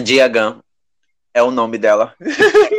[0.00, 0.60] Diagan
[1.34, 2.14] é o nome dela.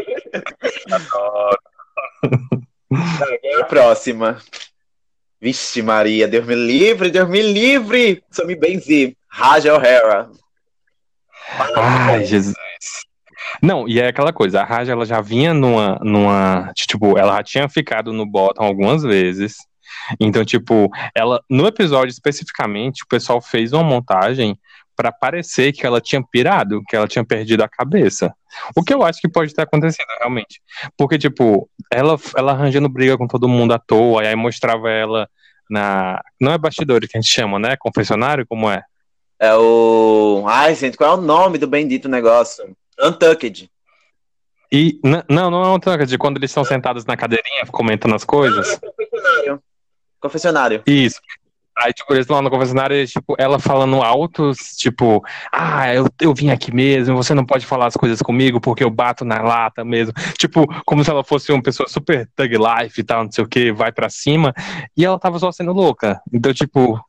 [3.60, 4.38] A próxima.
[5.40, 8.24] Vixe Maria, Deus me livre, Deus me livre.
[8.32, 9.16] Só me benzi.
[9.30, 10.30] Raja O'Hara.
[11.78, 12.56] Ai, Jesus.
[13.62, 16.72] Não, e é aquela coisa, a Raja ela já vinha numa, numa.
[16.76, 19.56] Tipo, ela já tinha ficado no bottom algumas vezes.
[20.20, 21.42] Então, tipo, ela.
[21.50, 24.58] No episódio especificamente, o pessoal fez uma montagem
[24.98, 28.34] pra parecer que ela tinha pirado, que ela tinha perdido a cabeça.
[28.76, 30.60] O que eu acho que pode ter acontecido, realmente.
[30.98, 35.30] Porque, tipo, ela, ela arranjando briga com todo mundo à toa, e aí mostrava ela
[35.70, 36.20] na.
[36.42, 37.78] Não é bastidores que a gente chama, né?
[37.78, 38.82] Confessionário, como é?
[39.40, 40.44] É o.
[40.48, 42.76] Ai, gente, qual é o nome do bendito negócio?
[43.00, 43.70] Untucked.
[44.72, 48.80] E não, não é um de quando eles estão sentados na cadeirinha comentando as coisas.
[48.80, 49.64] Confessionário.
[50.20, 50.84] Confessionário.
[50.86, 51.22] Isso.
[51.80, 56.50] Aí, tipo, eles lá no confessionário tipo, ela falando altos, tipo, ah, eu, eu vim
[56.50, 60.14] aqui mesmo, você não pode falar as coisas comigo porque eu bato na lata mesmo.
[60.38, 63.48] Tipo, como se ela fosse uma pessoa super thug life e tal, não sei o
[63.48, 64.54] que, vai pra cima.
[64.96, 66.20] E ela tava só sendo louca.
[66.34, 67.00] Então, tipo,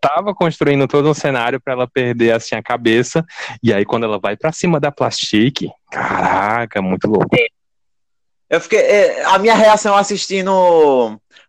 [0.00, 3.24] tava construindo todo um cenário pra ela perder, assim, a cabeça.
[3.62, 7.34] E aí, quando ela vai pra cima da plastique, caraca, muito louco.
[8.48, 8.78] Eu fiquei.
[8.78, 10.50] é, A minha reação assistindo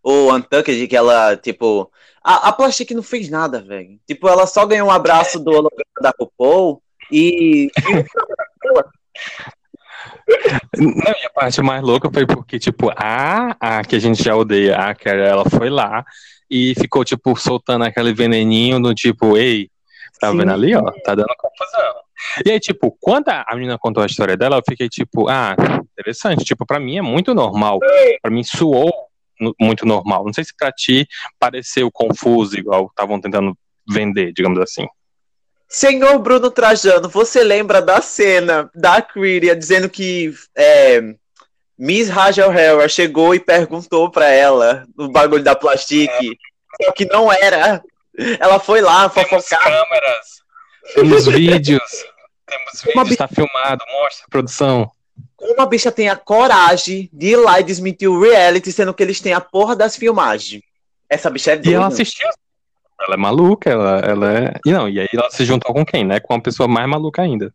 [0.01, 1.91] o Untucked, que ela, tipo.
[2.29, 3.97] A, a Plastic não fez nada, velho.
[4.05, 7.69] Tipo, ela só ganhou um abraço do holograma da RuPaul e.
[10.77, 14.35] Não, e a parte mais louca foi porque, tipo, a, a que a gente já
[14.35, 16.03] odeia, a Carol, ela foi lá
[16.51, 19.69] e ficou, tipo, soltando aquele veneninho do tipo, ei,
[20.19, 20.37] tá Sim.
[20.37, 21.95] vendo ali, ó, tá dando confusão.
[22.45, 25.55] E aí, tipo, quando a menina contou a história dela, eu fiquei, tipo, ah,
[25.93, 26.43] interessante.
[26.43, 27.79] Tipo, pra mim é muito normal.
[28.21, 29.06] Pra mim soou no-
[29.59, 30.25] muito normal.
[30.25, 31.07] Não sei se pra ti
[31.39, 33.57] pareceu confuso, igual estavam tentando
[33.89, 34.87] vender, digamos assim.
[35.69, 41.01] Senhor Bruno Trajano, você lembra da cena da Quiria dizendo que é,
[41.77, 46.09] Miss Rachel Hera chegou e perguntou pra ela o bagulho da Plastic,
[46.81, 47.83] só que não era.
[48.39, 49.61] Ela foi lá fofocar.
[49.61, 50.41] câmeras,
[50.95, 52.05] temos vídeos,
[52.45, 54.91] temos Uma vídeos, tá filmado, mostra a produção.
[55.37, 59.03] Como a bicha tem a coragem de ir lá e desmentir o reality, sendo que
[59.03, 60.63] eles têm a porra das filmagens.
[61.07, 61.77] Essa bicha é E doida.
[61.77, 62.27] ela assistiu.
[62.99, 64.53] Ela é maluca, ela, ela é.
[64.65, 66.19] E não, e aí ela se juntou com quem, né?
[66.19, 67.53] Com uma pessoa mais maluca ainda.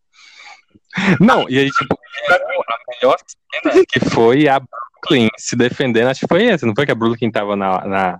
[1.19, 1.97] Não, e aí, tipo,
[2.29, 3.17] a melhor
[3.51, 6.95] cena que foi a Brooklyn se defendendo, acho que foi essa, não foi que a
[6.95, 8.19] Brooklyn tava na, na,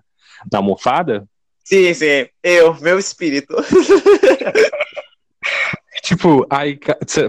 [0.51, 1.25] na almofada?
[1.63, 2.27] Sim, sim.
[2.43, 3.55] Eu, meu espírito.
[6.03, 6.77] Tipo, aí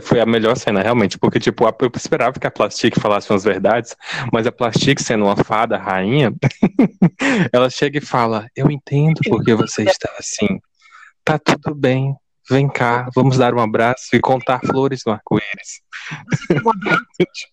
[0.02, 3.96] foi a melhor cena, realmente, porque, tipo, eu esperava que a Plastic falasse umas verdades,
[4.32, 6.32] mas a Plastic, sendo uma fada, rainha,
[7.52, 10.58] ela chega e fala: Eu entendo porque você está assim.
[11.24, 12.16] Tá tudo bem.
[12.50, 15.80] Vem cá, vamos dar um abraço e contar flores no arco-íris.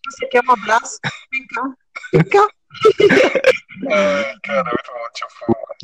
[0.10, 0.97] Você quer um abraço?
[1.31, 1.63] Vem cá.
[2.12, 2.47] Vem cá.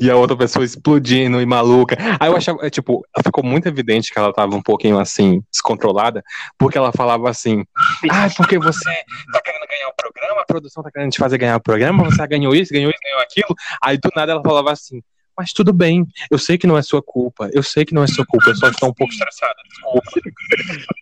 [0.00, 1.96] E a outra pessoa explodindo e maluca.
[2.20, 6.22] Aí eu achava, é, tipo, ficou muito evidente que ela tava um pouquinho assim, descontrolada,
[6.56, 7.64] porque ela falava assim:
[8.10, 8.90] Ah, porque você
[9.32, 12.26] tá querendo ganhar o programa, a produção tá querendo te fazer ganhar o programa, você
[12.26, 13.54] ganhou isso, ganhou isso, ganhou aquilo.
[13.82, 15.02] Aí do nada ela falava assim.
[15.36, 18.08] Mas tudo bem, eu sei que não é sua culpa, eu sei que não é
[18.08, 20.10] sua culpa, eu só estou um pouco estressada, desculpa.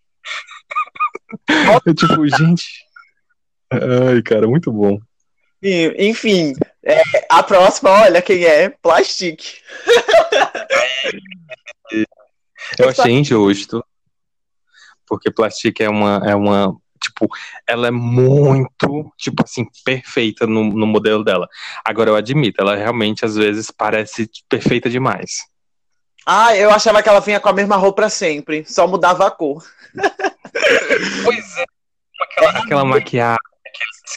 [1.85, 2.64] Eu, tipo, gente.
[3.70, 4.99] Ai, cara, muito bom.
[5.62, 8.69] Enfim, é, a próxima, olha quem é.
[8.69, 9.42] Plastic.
[12.79, 13.85] Eu achei injusto.
[15.07, 16.77] Porque Plastic é uma, é uma.
[17.01, 17.29] Tipo,
[17.66, 21.49] ela é muito, tipo assim, perfeita no, no modelo dela.
[21.85, 25.45] Agora, eu admito, ela realmente, às vezes, parece perfeita demais.
[26.27, 28.64] Ah, eu achava que ela vinha com a mesma roupa sempre.
[28.66, 29.64] Só mudava a cor.
[31.23, 31.64] Pois é.
[32.21, 33.38] Aquela, aquela maquiagem,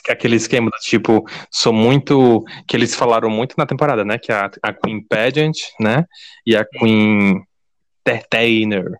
[0.10, 2.43] aquele, esquema do tipo, sou muito.
[2.67, 4.17] Que eles falaram muito na temporada, né?
[4.17, 6.06] Que a, a Queen Pageant, né?
[6.45, 7.41] E a Queen
[8.06, 8.91] Entertainer.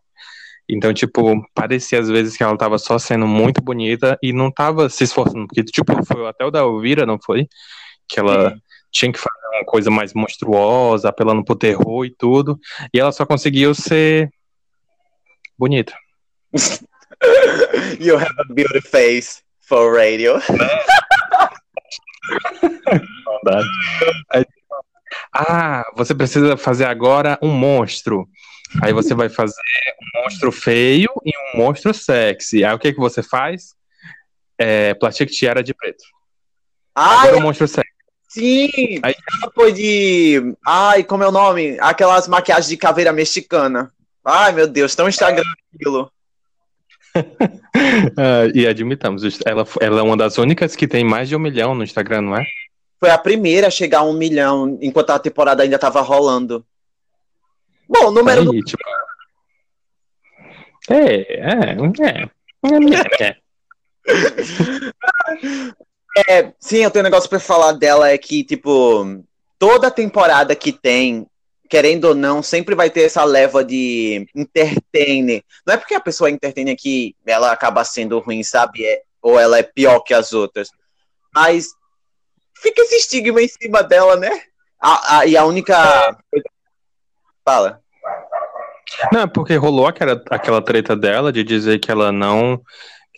[0.70, 4.88] Então, tipo, parecia às vezes que ela tava só sendo muito bonita e não tava
[4.90, 5.48] se esforçando.
[5.48, 7.48] Porque, tipo, foi até o da Elvira, não foi?
[8.08, 8.56] Que ela
[8.92, 12.60] tinha que fazer uma coisa mais monstruosa, apelando pro terror e tudo.
[12.94, 14.30] E ela só conseguiu ser
[15.58, 15.94] bonita.
[18.00, 20.34] you have a beauty face for radio.
[24.32, 24.46] Aí,
[25.34, 28.28] ah, você precisa fazer agora um monstro.
[28.84, 29.56] Aí você vai fazer
[30.16, 32.64] um monstro feio e um monstro sexy.
[32.64, 33.74] Aí o que que você faz?
[34.58, 36.04] É, plastic tiara de preto.
[36.94, 37.90] Ai, Agora o monstro sexy.
[38.28, 39.00] sim!
[39.04, 39.16] Aí-
[39.56, 40.56] foi de.
[40.66, 41.78] Ai, como é o nome?
[41.80, 43.92] Aquelas maquiagens de caveira mexicana.
[44.26, 46.12] Ai, meu Deus, tão Instagram aquilo.
[48.18, 51.74] Ah, e admitamos, ela, ela é uma das únicas que tem mais de um milhão
[51.74, 52.44] no Instagram, não é?
[53.00, 56.66] Foi a primeira a chegar a um milhão, enquanto a temporada ainda tava rolando.
[57.88, 58.84] Bom, o número do Aí, tipo...
[60.90, 62.30] É, é, é.
[63.24, 63.36] é, é.
[66.28, 69.24] É, sim, eu tenho um negócio pra falar dela, é que, tipo,
[69.58, 71.26] toda temporada que tem,
[71.70, 75.44] querendo ou não, sempre vai ter essa leva de entertainer.
[75.66, 78.84] Não é porque a pessoa é entertainer que ela acaba sendo ruim, sabe?
[78.84, 80.70] É- ou ela é pior que as outras.
[81.34, 81.68] Mas
[82.56, 84.42] fica esse estigma em cima dela, né?
[84.82, 86.18] A- a- e a única.
[87.46, 87.82] Fala.
[89.14, 92.62] Não, porque rolou aquela, aquela treta dela de dizer que ela não.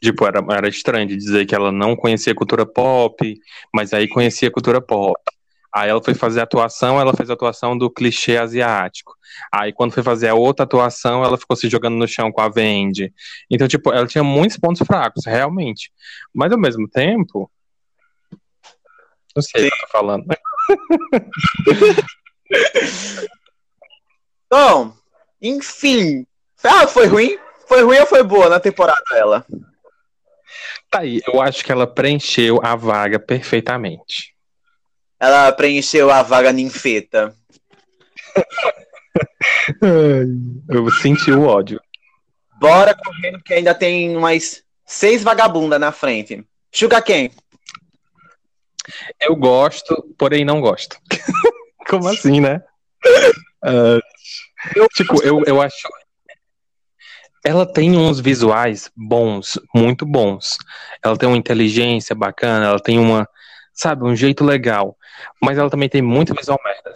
[0.03, 3.39] Tipo, era, era estranho de dizer que ela não conhecia cultura pop,
[3.73, 5.15] mas aí conhecia cultura pop.
[5.73, 9.15] Aí ela foi fazer a atuação, ela fez a atuação do clichê asiático.
[9.51, 12.49] Aí quando foi fazer a outra atuação, ela ficou se jogando no chão com a
[12.49, 13.13] Vendi.
[13.49, 15.91] Então, tipo, ela tinha muitos pontos fracos, realmente.
[16.33, 17.49] Mas ao mesmo tempo.
[19.33, 20.25] Não sei o que eu tô falando.
[24.51, 24.93] Bom,
[25.41, 26.27] enfim.
[26.63, 27.37] Ah, foi ruim?
[27.67, 29.45] Foi ruim ou foi boa na temporada dela?
[30.89, 34.30] Tá aí, eu acho que ela preencheu a vaga perfeitamente.
[35.21, 37.35] Ela preencheu a vaga ninfeta.
[40.67, 41.79] Eu senti o ódio.
[42.59, 46.43] Bora correndo, porque ainda tem umas seis vagabundas na frente.
[46.71, 47.29] Sugar quem?
[49.19, 50.97] Eu gosto, porém não gosto.
[51.87, 52.59] Como assim, né?
[53.63, 53.99] Ah,
[54.95, 55.87] tipo, eu, eu acho.
[57.45, 60.57] Ela tem uns visuais bons, muito bons.
[61.03, 63.27] Ela tem uma inteligência bacana, ela tem uma,
[63.81, 64.95] sabe, um jeito legal.
[65.41, 66.93] Mas ela também tem muito visual merda.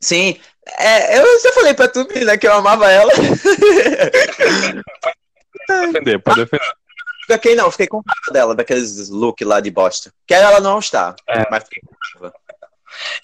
[0.00, 0.38] Sim.
[0.78, 3.10] É, eu já falei pra tu, menina, que eu amava ela.
[5.66, 6.72] Pode defender, pode defender.
[7.40, 10.12] Quem não, fiquei com raiva dela, daqueles look lá de bosta.
[10.26, 11.48] Quero ela não está, É.
[11.50, 12.34] mas fiquei com raiva.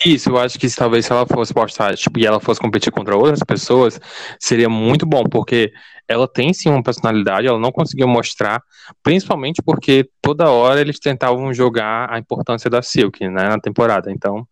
[0.05, 3.17] Isso, eu acho que talvez se ela fosse postar, tipo, e ela fosse competir contra
[3.17, 4.01] outras pessoas,
[4.41, 5.73] seria muito bom, porque
[6.07, 8.63] ela tem sim uma personalidade, ela não conseguiu mostrar,
[9.03, 14.11] principalmente porque toda hora eles tentavam jogar a importância da Silk, né, na temporada.
[14.11, 14.47] Então,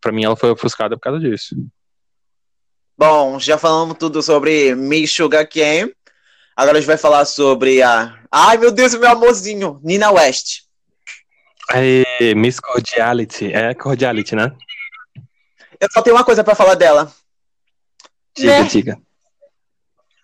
[0.00, 1.54] pra mim ela foi ofuscada por causa disso.
[2.96, 5.92] Bom, já falamos tudo sobre Miss Sugar Cane.
[6.56, 8.16] Agora a gente vai falar sobre a.
[8.30, 10.62] Ai, meu Deus, meu amorzinho, Nina West.
[12.20, 14.52] Aí, Miss Cordiality, é Cordiality, né?
[15.80, 17.12] Eu só tenho uma coisa pra falar dela.
[18.36, 18.68] Diga, Né?
[18.68, 18.98] diga.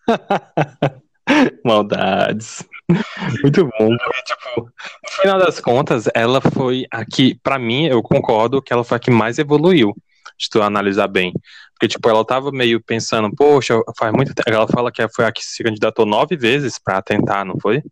[1.65, 2.65] Maldades.
[3.43, 3.97] Muito bom.
[3.97, 8.73] porque, tipo, no final das contas, ela foi a que, pra mim, eu concordo que
[8.73, 9.95] ela foi a que mais evoluiu,
[10.39, 11.33] se tu analisar bem.
[11.75, 14.51] Porque, tipo, ela tava meio pensando, poxa, faz muito tempo.
[14.51, 17.83] Ela fala que foi a que se candidatou nove vezes pra tentar, não foi?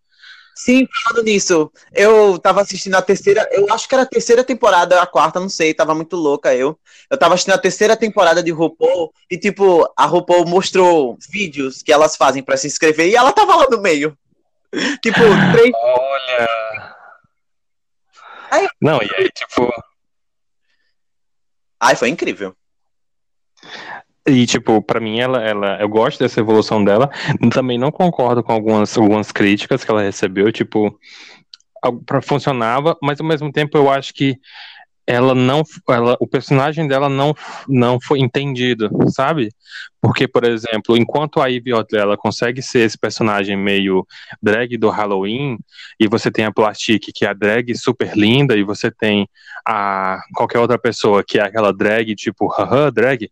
[0.60, 5.00] Sim, falando nisso, eu tava assistindo a terceira, eu acho que era a terceira temporada,
[5.00, 6.76] a quarta, não sei, tava muito louca eu.
[7.08, 11.92] Eu tava assistindo a terceira temporada de RuPaul e, tipo, a RuPaul mostrou vídeos que
[11.92, 14.18] elas fazem pra se inscrever e ela tava lá no meio.
[15.00, 15.20] Tipo,
[15.52, 15.70] três.
[15.74, 16.48] Olha.
[18.50, 19.70] Aí- Não, e aí, tipo,
[21.80, 22.54] Ai, foi incrível.
[24.28, 27.10] E, tipo, pra mim, ela, ela, eu gosto dessa evolução dela.
[27.52, 30.98] Também não concordo com algumas, algumas críticas que ela recebeu, tipo,
[32.22, 34.38] funcionava, mas ao mesmo tempo eu acho que
[35.06, 37.34] ela não, ela, o personagem dela não,
[37.66, 39.48] não foi entendido, sabe?
[40.02, 44.06] Porque, por exemplo, enquanto a Ivy Otley, ela consegue ser esse personagem meio
[44.42, 45.56] drag do Halloween,
[45.98, 49.26] e você tem a Plastic, que é a drag super linda, e você tem
[49.66, 53.30] a qualquer outra pessoa que é aquela drag, tipo, haha, drag,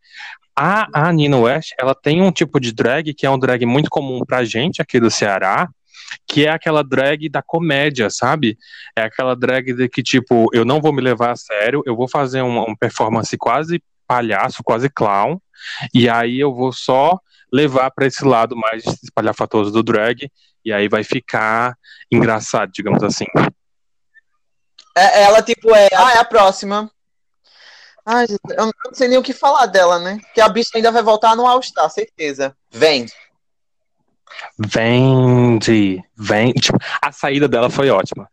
[0.56, 3.90] a, a Nina West, ela tem um tipo de drag que é um drag muito
[3.90, 5.68] comum pra gente aqui do Ceará,
[6.26, 8.56] que é aquela drag da comédia, sabe?
[8.96, 12.08] É aquela drag de que, tipo, eu não vou me levar a sério, eu vou
[12.08, 15.38] fazer uma, uma performance quase palhaço, quase clown,
[15.92, 17.18] e aí eu vou só
[17.52, 20.30] levar pra esse lado mais espalhafatoso do drag,
[20.64, 21.76] e aí vai ficar
[22.10, 23.26] engraçado, digamos assim.
[24.96, 25.88] É, ela, tipo, é.
[25.94, 26.90] Ah, é a próxima.
[28.06, 30.20] Ai, eu não sei nem o que falar dela, né?
[30.32, 32.56] Que a bicha ainda vai voltar no All Star, certeza.
[32.70, 33.06] Vem.
[34.56, 36.60] Vende, vende.
[36.60, 38.30] Tipo, a saída dela foi ótima.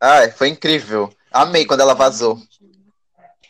[0.00, 1.12] Ai, foi incrível.
[1.32, 2.38] Amei quando ela vazou.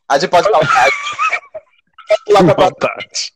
[0.06, 0.60] A gente pode falar.
[0.60, 3.32] Pode pular pra Boa tarde.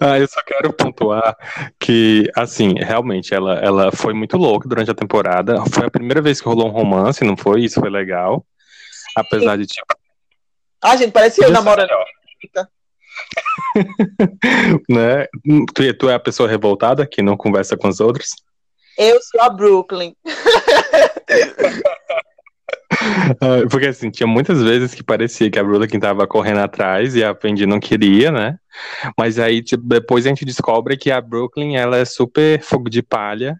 [0.00, 1.36] Ah, eu só quero pontuar
[1.78, 5.64] que, assim, realmente, ela, ela foi muito louca durante a temporada.
[5.66, 7.64] Foi a primeira vez que rolou um romance, não foi?
[7.64, 8.44] Isso foi legal.
[9.16, 9.94] Apesar de, tipo,
[10.82, 11.88] Ah, gente, parece eu ser namorando.
[14.88, 15.26] né?
[15.74, 18.30] Tu, tu é a pessoa revoltada que não conversa com os outros?
[18.98, 20.14] Eu sou a Brooklyn.
[23.40, 27.24] Ah, Porque assim, tinha muitas vezes que parecia que a Brooklyn tava correndo atrás e
[27.24, 28.58] a Fendi não queria, né?
[29.18, 33.02] Mas aí tipo, depois a gente descobre que a Brooklyn ela é super fogo de
[33.02, 33.58] palha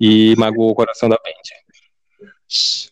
[0.00, 2.89] e magoou o coração da Fendi.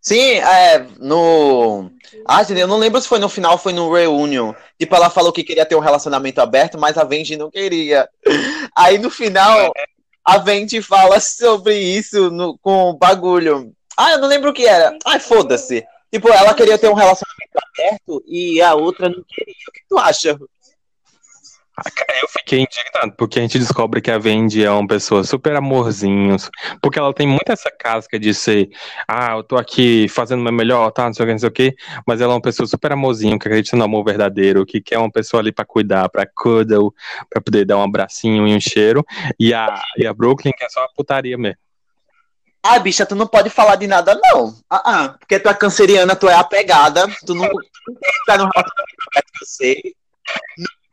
[0.00, 1.90] Sim, é, no.
[2.26, 4.54] Ah, eu não lembro se foi no final foi no Reunion.
[4.78, 8.08] Tipo, ela falou que queria ter um relacionamento aberto, mas a Vendi não queria.
[8.74, 9.72] Aí no final,
[10.24, 13.72] a Vendi fala sobre isso no, com o bagulho.
[13.96, 14.96] Ah, eu não lembro o que era.
[15.04, 15.84] Ai, foda-se.
[16.10, 19.54] Tipo, ela queria ter um relacionamento aberto e a outra não queria.
[19.68, 20.38] O que tu acha?
[22.22, 26.36] Eu fiquei indignado, porque a gente descobre que a Vendi é uma pessoa super amorzinho,
[26.82, 28.68] porque ela tem muito essa casca de ser,
[29.08, 31.48] ah, eu tô aqui fazendo o meu melhor, tá, não sei o que, não sei
[31.48, 31.74] o que,
[32.06, 35.10] mas ela é uma pessoa super amorzinho, que acredita no amor verdadeiro, que quer uma
[35.10, 36.92] pessoa ali pra cuidar, pra cuddle,
[37.30, 39.04] pra poder dar um abracinho e um cheiro,
[39.38, 41.58] e a, e a Brooklyn que é só uma putaria mesmo.
[42.62, 44.54] Ah, bicha, tu não pode falar de nada, não.
[44.68, 49.02] Ah, ah, porque tu é canceriana, tu é apegada, tu não, não entrar no relacionamento
[49.08, 49.94] aberto, eu sei.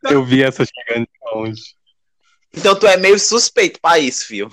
[0.04, 1.76] Eu vi essa chegando de longe.
[2.54, 4.52] Então tu é meio suspeito pra isso, fio.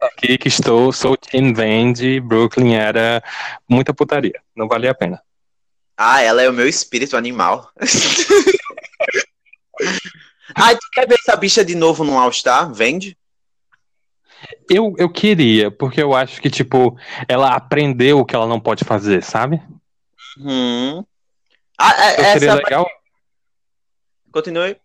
[0.00, 3.22] Aqui que estou, sou Team Vendi, Brooklyn era
[3.68, 5.22] muita putaria, não valia a pena.
[5.96, 7.72] Ah, ela é o meu espírito animal.
[10.54, 12.72] Ai, tu quer ver essa bicha de novo no All Star?
[12.72, 13.16] Vende?
[14.70, 18.84] Eu, eu queria, porque eu acho que, tipo, ela aprendeu o que ela não pode
[18.84, 19.60] fazer, sabe?
[20.38, 21.04] Hum.
[21.78, 22.86] Ah, é- Então seria legal.
[24.32, 24.76] Continue.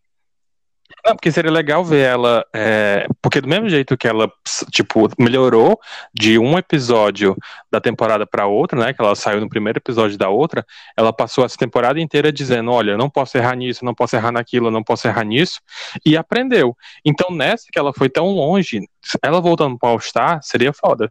[1.06, 2.46] Não, porque seria legal ver ela.
[2.54, 4.32] é, porque do mesmo jeito que ela,
[4.72, 5.78] tipo, melhorou
[6.14, 7.36] de um episódio
[7.72, 8.94] da temporada pra outra, né?
[8.94, 10.64] Que ela saiu no primeiro episódio da outra,
[10.96, 14.32] ela passou essa temporada inteira dizendo: olha, eu não posso errar nisso, não posso errar
[14.32, 15.60] naquilo, não posso errar nisso,
[16.06, 16.78] e aprendeu.
[17.04, 18.80] Então, nessa que ela foi tão longe,
[19.22, 21.10] ela voltando pro All-Star, seria foda.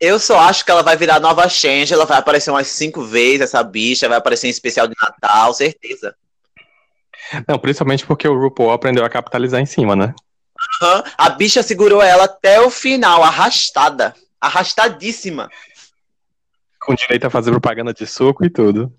[0.00, 3.42] Eu só acho que ela vai virar nova Change, ela vai aparecer umas cinco vezes,
[3.42, 6.16] essa bicha, vai aparecer em especial de Natal, certeza.
[7.46, 10.14] Não, principalmente porque o RuPaul aprendeu a capitalizar em cima, né?
[10.82, 14.14] Aham, A bicha segurou ela até o final, arrastada.
[14.40, 15.50] Arrastadíssima.
[16.80, 18.92] Com direito a fazer propaganda de suco e tudo.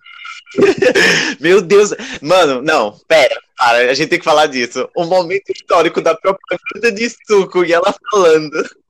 [1.40, 1.92] Meu Deus.
[2.22, 4.88] Mano, não, pera, para, a gente tem que falar disso.
[4.96, 8.81] O momento histórico da propaganda de suco e ela falando.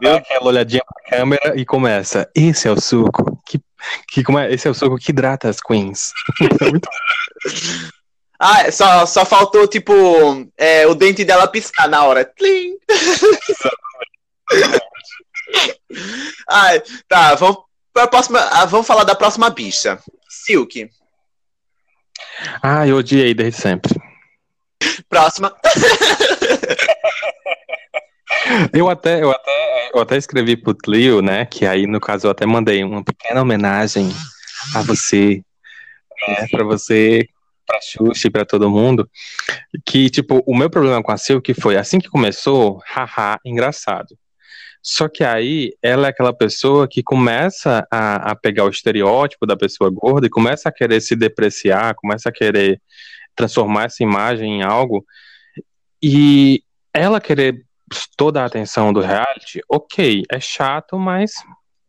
[0.00, 2.28] Deu aquela olhadinha pra câmera e começa.
[2.34, 3.40] Esse é o suco.
[3.46, 3.60] Que,
[4.08, 4.52] que, como é?
[4.52, 6.12] Esse é o suco que hidrata as queens.
[6.40, 7.48] É
[8.40, 9.92] Ah, só, só faltou, tipo,
[10.56, 12.24] é, o dente dela piscar na hora.
[12.24, 12.78] Tlim.
[16.48, 19.98] Ai, tá, vamos, pra próxima, ah, vamos falar da próxima bicha.
[20.28, 20.88] Silk.
[22.62, 23.92] Ah, eu odiei desde sempre.
[25.08, 25.52] Próxima.
[28.72, 31.44] Eu até, eu até, eu até escrevi pro Tlio, né?
[31.46, 34.10] Que aí, no caso, eu até mandei uma pequena homenagem
[34.74, 35.42] a você,
[36.28, 37.28] né, pra você,
[37.66, 39.08] pra Xuxa e pra todo mundo.
[39.84, 44.16] Que, tipo, o meu problema com a Silk foi assim que começou, haha, engraçado.
[44.82, 49.56] Só que aí ela é aquela pessoa que começa a, a pegar o estereótipo da
[49.56, 52.80] pessoa gorda e começa a querer se depreciar, começa a querer
[53.34, 55.04] transformar essa imagem em algo.
[56.02, 56.62] E
[56.94, 57.64] ela querer
[58.16, 61.32] toda a atenção do reality, ok, é chato, mas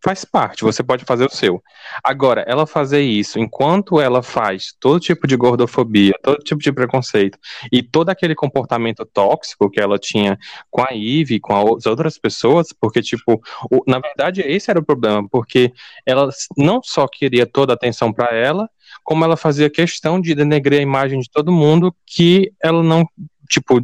[0.04, 1.62] faz parte, você pode fazer o seu.
[2.04, 7.38] Agora, ela fazer isso enquanto ela faz todo tipo de gordofobia, todo tipo de preconceito
[7.72, 10.38] e todo aquele comportamento tóxico que ela tinha
[10.72, 14.86] com a Ivy, com as outras pessoas, porque, tipo, o- na verdade, esse era o
[14.86, 15.74] problema, porque
[16.06, 18.70] ela não só queria toda a atenção para ela,
[19.04, 23.06] como ela fazia questão de denegrir a imagem de todo mundo que ela não
[23.50, 23.82] tipo,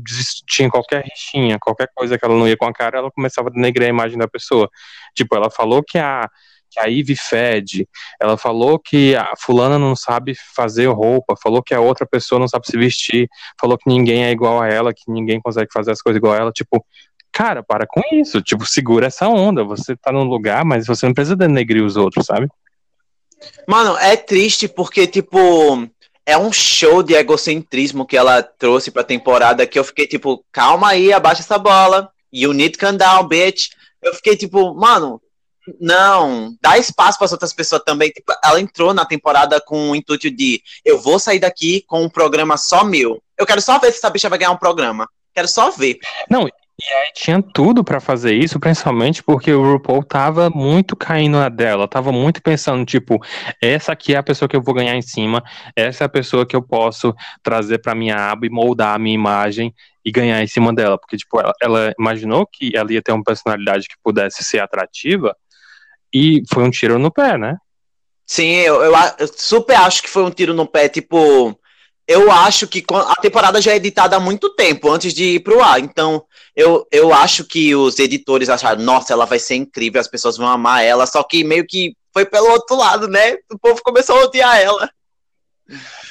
[0.47, 3.51] tinha qualquer rixinha, qualquer coisa que ela não ia com a cara, ela começava a
[3.51, 4.70] denegrir a imagem da pessoa.
[5.16, 6.30] Tipo, ela falou que a,
[6.70, 7.88] que a fede,
[8.22, 12.47] ela falou que a fulana não sabe fazer roupa, falou que a outra pessoa não
[12.47, 13.28] sabe se vestir,
[13.59, 16.38] falou que ninguém é igual a ela, que ninguém consegue fazer as coisas igual a
[16.38, 16.86] ela, tipo,
[17.32, 21.13] cara, para com isso, tipo, segura essa onda, você tá num lugar, mas você não
[21.13, 22.47] precisa denegrir os outros, sabe?
[23.68, 25.38] Mano, é triste porque, tipo,
[26.26, 30.89] é um show de egocentrismo que ela trouxe pra temporada que eu fiquei, tipo, calma
[30.89, 32.09] aí, abaixa essa bola.
[32.34, 33.69] You need calm down, bitch.
[34.01, 35.21] Eu fiquei, tipo, mano,
[35.80, 38.09] não, dá espaço para outras pessoas também.
[38.09, 42.09] Tipo, ela entrou na temporada com o intuito de eu vou sair daqui com um
[42.09, 43.21] programa só meu.
[43.38, 45.07] Eu quero só ver se essa bicha vai ganhar um programa.
[45.34, 45.99] Quero só ver.
[46.78, 51.47] E aí tinha tudo pra fazer isso, principalmente porque o RuPaul tava muito caindo na
[51.47, 53.17] dela, tava muito pensando, tipo,
[53.61, 55.41] essa aqui é a pessoa que eu vou ganhar em cima,
[55.73, 59.15] essa é a pessoa que eu posso trazer pra minha aba e moldar a minha
[59.15, 59.73] imagem
[60.03, 63.23] e ganhar em cima dela, porque, tipo, ela, ela imaginou que ela ia ter uma
[63.23, 65.34] personalidade que pudesse ser atrativa
[66.13, 67.57] e foi um tiro no pé, né?
[68.26, 71.57] Sim, eu, eu, eu super acho que foi um tiro no pé, tipo.
[72.08, 75.62] Eu acho que a temporada já é editada há muito tempo, antes de ir pro
[75.64, 75.80] ar.
[75.80, 76.24] Então,
[76.56, 80.47] eu, eu acho que os editores acharam, nossa, ela vai ser incrível, as pessoas vão
[80.47, 83.36] amar ela, só que meio que foi pelo outro lado, né?
[83.51, 84.89] O povo começou a odiar ela.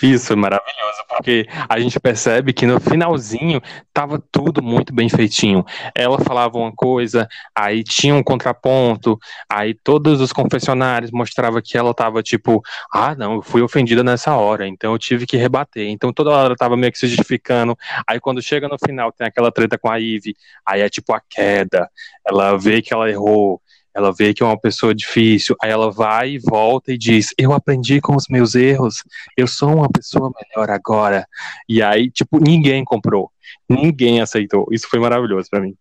[0.03, 3.61] Isso é maravilhoso, porque a gente percebe que no finalzinho
[3.93, 5.65] tava tudo muito bem feitinho.
[5.95, 9.17] Ela falava uma coisa, aí tinha um contraponto,
[9.49, 12.61] aí todos os confessionários mostravam que ela tava tipo,
[12.93, 15.89] ah, não, eu fui ofendida nessa hora, então eu tive que rebater.
[15.89, 17.77] Então toda hora ela tava meio que se justificando.
[18.09, 20.35] Aí quando chega no final tem aquela treta com a Ivy,
[20.67, 21.89] aí é tipo a queda.
[22.27, 23.61] Ela vê que ela errou,
[23.95, 27.53] ela vê que é uma pessoa difícil, aí ela vai e volta e diz: Eu
[27.53, 29.03] aprendi com os meus erros,
[29.37, 31.27] eu sou uma pessoa melhor agora.
[31.69, 33.31] E aí, tipo, ninguém comprou,
[33.69, 34.67] ninguém aceitou.
[34.71, 35.77] Isso foi maravilhoso pra mim.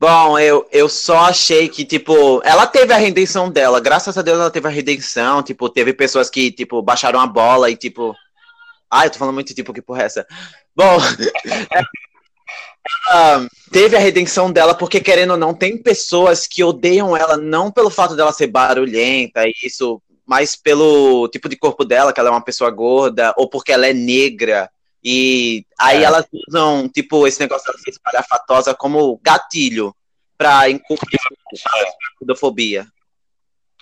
[0.00, 3.80] Bom, eu, eu só achei que, tipo, ela teve a redenção dela.
[3.80, 5.42] Graças a Deus ela teve a redenção.
[5.42, 8.14] Tipo, teve pessoas que, tipo, baixaram a bola e, tipo.
[8.90, 10.26] Ai, eu tô falando muito tipo, que porra é essa?
[10.74, 10.96] Bom,
[13.10, 17.70] ela teve a redenção dela, porque querendo ou não, tem pessoas que odeiam ela não
[17.70, 22.28] pelo fato dela ser barulhenta e isso, mas pelo tipo de corpo dela, que ela
[22.28, 24.70] é uma pessoa gorda, ou porque ela é negra.
[25.02, 26.04] E aí É.
[26.04, 29.94] elas usam, tipo, esse negócio dela ser espalhafatosa como gatilho
[30.36, 32.86] pra encobrir a gordofobia.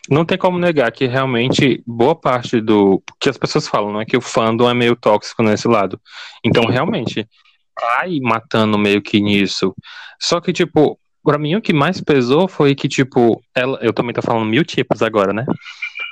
[0.09, 4.05] Não tem como negar que realmente boa parte do que as pessoas falam, não é
[4.05, 6.01] que o fandom é meio tóxico nesse lado.
[6.45, 7.29] Então, realmente,
[7.77, 9.75] cai matando meio que nisso.
[10.21, 14.15] Só que, tipo, pra mim o que mais pesou foi que, tipo, ela, eu também
[14.15, 15.45] tô falando mil tipos agora, né?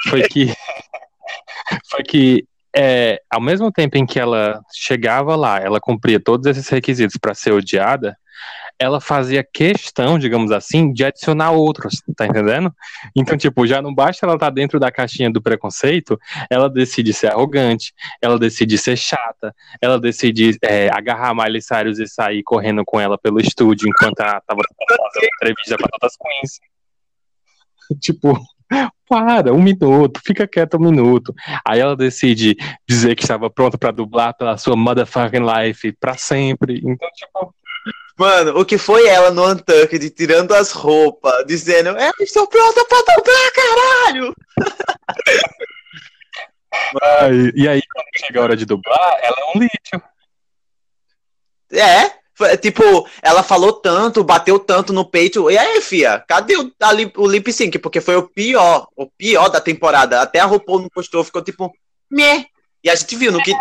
[0.08, 0.52] Foi que.
[1.90, 2.46] foi que.
[2.76, 7.32] É, ao mesmo tempo em que ela chegava lá, ela cumpria todos esses requisitos pra
[7.32, 8.16] ser odiada,
[8.78, 12.72] ela fazia questão, digamos assim, de adicionar outros, tá entendendo?
[13.14, 16.18] Então, tipo, já não basta ela estar dentro da caixinha do preconceito,
[16.50, 22.06] ela decide ser arrogante, ela decide ser chata, ela decide é, agarrar Miley Cyrus e
[22.06, 26.60] sair correndo com ela pelo estúdio enquanto ela tava fazendo entrevista para todas as queens.
[28.00, 28.38] tipo,
[29.08, 31.34] para, um minuto, fica quieta um minuto.
[31.66, 32.56] Aí ela decide
[32.88, 36.78] dizer que estava pronta para dublar pela sua motherfucking life pra sempre.
[36.78, 37.54] Então, tipo,
[38.16, 42.98] Mano, o que foi ela no Untucked, tirando as roupas, dizendo, eu estou pronta pra
[42.98, 44.34] dobrar, caralho!
[47.02, 50.02] ai, e aí quando chega a hora de dublar, ela é um lixo.
[51.72, 52.82] É, tipo,
[53.22, 55.50] ela falou tanto, bateu tanto no peito.
[55.50, 57.78] E aí, fia, cadê o, a o lip sync?
[57.78, 60.20] Porque foi o pior, o pior da temporada.
[60.20, 61.72] Até a RuPaul não postou, ficou tipo,
[62.10, 62.46] meh.
[62.82, 63.52] E a gente viu no que.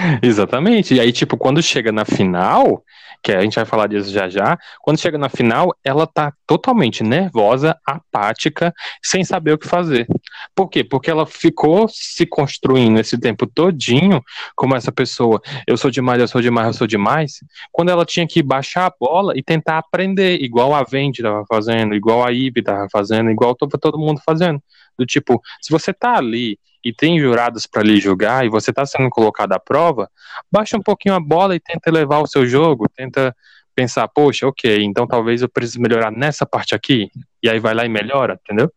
[0.22, 0.94] Exatamente.
[0.94, 2.82] E aí, tipo, quando chega na final,
[3.22, 7.02] que a gente vai falar disso já já, quando chega na final, ela tá totalmente
[7.02, 8.72] nervosa, apática,
[9.02, 10.06] sem saber o que fazer.
[10.54, 10.82] Por quê?
[10.82, 14.22] Porque ela ficou se construindo esse tempo todinho
[14.56, 17.40] como essa pessoa, eu sou demais, eu sou demais, eu sou demais,
[17.70, 21.94] quando ela tinha que baixar a bola e tentar aprender, igual a Vendi tava fazendo,
[21.94, 24.62] igual a Ibe tava fazendo, igual todo, todo mundo fazendo.
[24.98, 28.86] Do tipo, se você tá ali e tem jurados para lhe julgar e você está
[28.86, 30.10] sendo colocado à prova,
[30.50, 33.34] baixa um pouquinho a bola e tenta levar o seu jogo, tenta
[33.74, 37.10] pensar, poxa, ok, então talvez eu precise melhorar nessa parte aqui,
[37.42, 38.70] e aí vai lá e melhora, entendeu?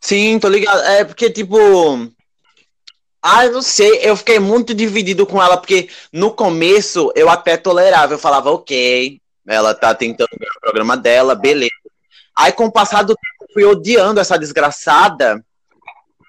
[0.00, 0.80] Sim, tô ligado.
[0.82, 1.56] É porque, tipo.
[3.22, 7.56] Ah, eu não sei, eu fiquei muito dividido com ela, porque no começo eu até
[7.56, 11.72] tolerava, eu falava, ok, ela tá tentando ver o programa dela, beleza.
[12.38, 15.44] Aí com o passar do tempo eu fui odiando essa desgraçada,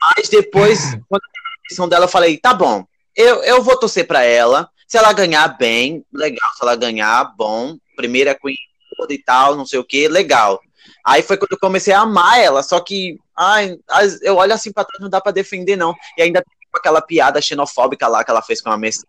[0.01, 0.79] mas depois,
[1.09, 2.85] quando a edição dela, eu falei, tá bom,
[3.15, 7.77] eu, eu vou torcer pra ela, se ela ganhar bem, legal, se ela ganhar, bom,
[7.95, 8.55] primeira Queen
[8.95, 10.59] toda e tal, não sei o que, legal.
[11.05, 13.77] Aí foi quando eu comecei a amar ela, só que, ai,
[14.21, 15.93] eu olho assim pra trás, não dá pra defender, não.
[16.17, 19.07] E ainda tem aquela piada xenofóbica lá que ela fez com a Mercedes,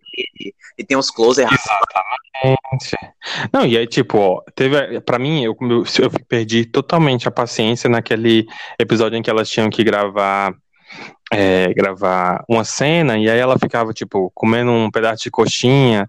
[0.77, 1.43] e tem uns close
[3.53, 5.57] Não, e aí, tipo, ó, teve, pra mim, eu,
[5.99, 8.47] eu perdi totalmente a paciência naquele
[8.79, 10.55] episódio em que elas tinham que gravar,
[11.33, 16.09] é, gravar uma cena, e aí ela ficava, tipo, comendo um pedaço de coxinha,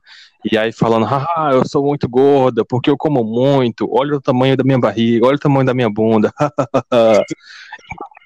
[0.50, 4.56] e aí falando, ah, eu sou muito gorda, porque eu como muito, olha o tamanho
[4.56, 6.34] da minha barriga, olha o tamanho da minha bunda.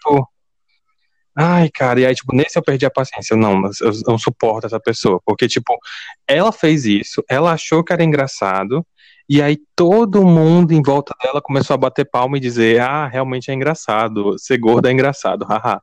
[0.04, 0.28] Tipo,
[1.36, 3.34] Ai, cara, e aí, tipo, nesse eu perdi a paciência.
[3.34, 5.20] Eu, Não, eu não suporto essa pessoa.
[5.26, 5.76] Porque, tipo,
[6.28, 8.86] ela fez isso, ela achou que era engraçado,
[9.28, 13.50] e aí todo mundo em volta dela começou a bater palma e dizer: Ah, realmente
[13.50, 15.82] é engraçado, ser gorda é engraçado, haha.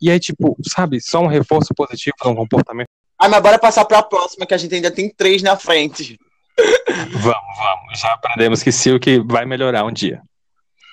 [0.00, 2.88] E aí, tipo, sabe, só um reforço positivo para um comportamento.
[3.18, 6.18] Ai, mas bora passar pra próxima, que a gente ainda tem três na frente.
[7.12, 8.00] Vamos, vamos.
[8.00, 10.20] Já aprendemos que Silk vai melhorar um dia.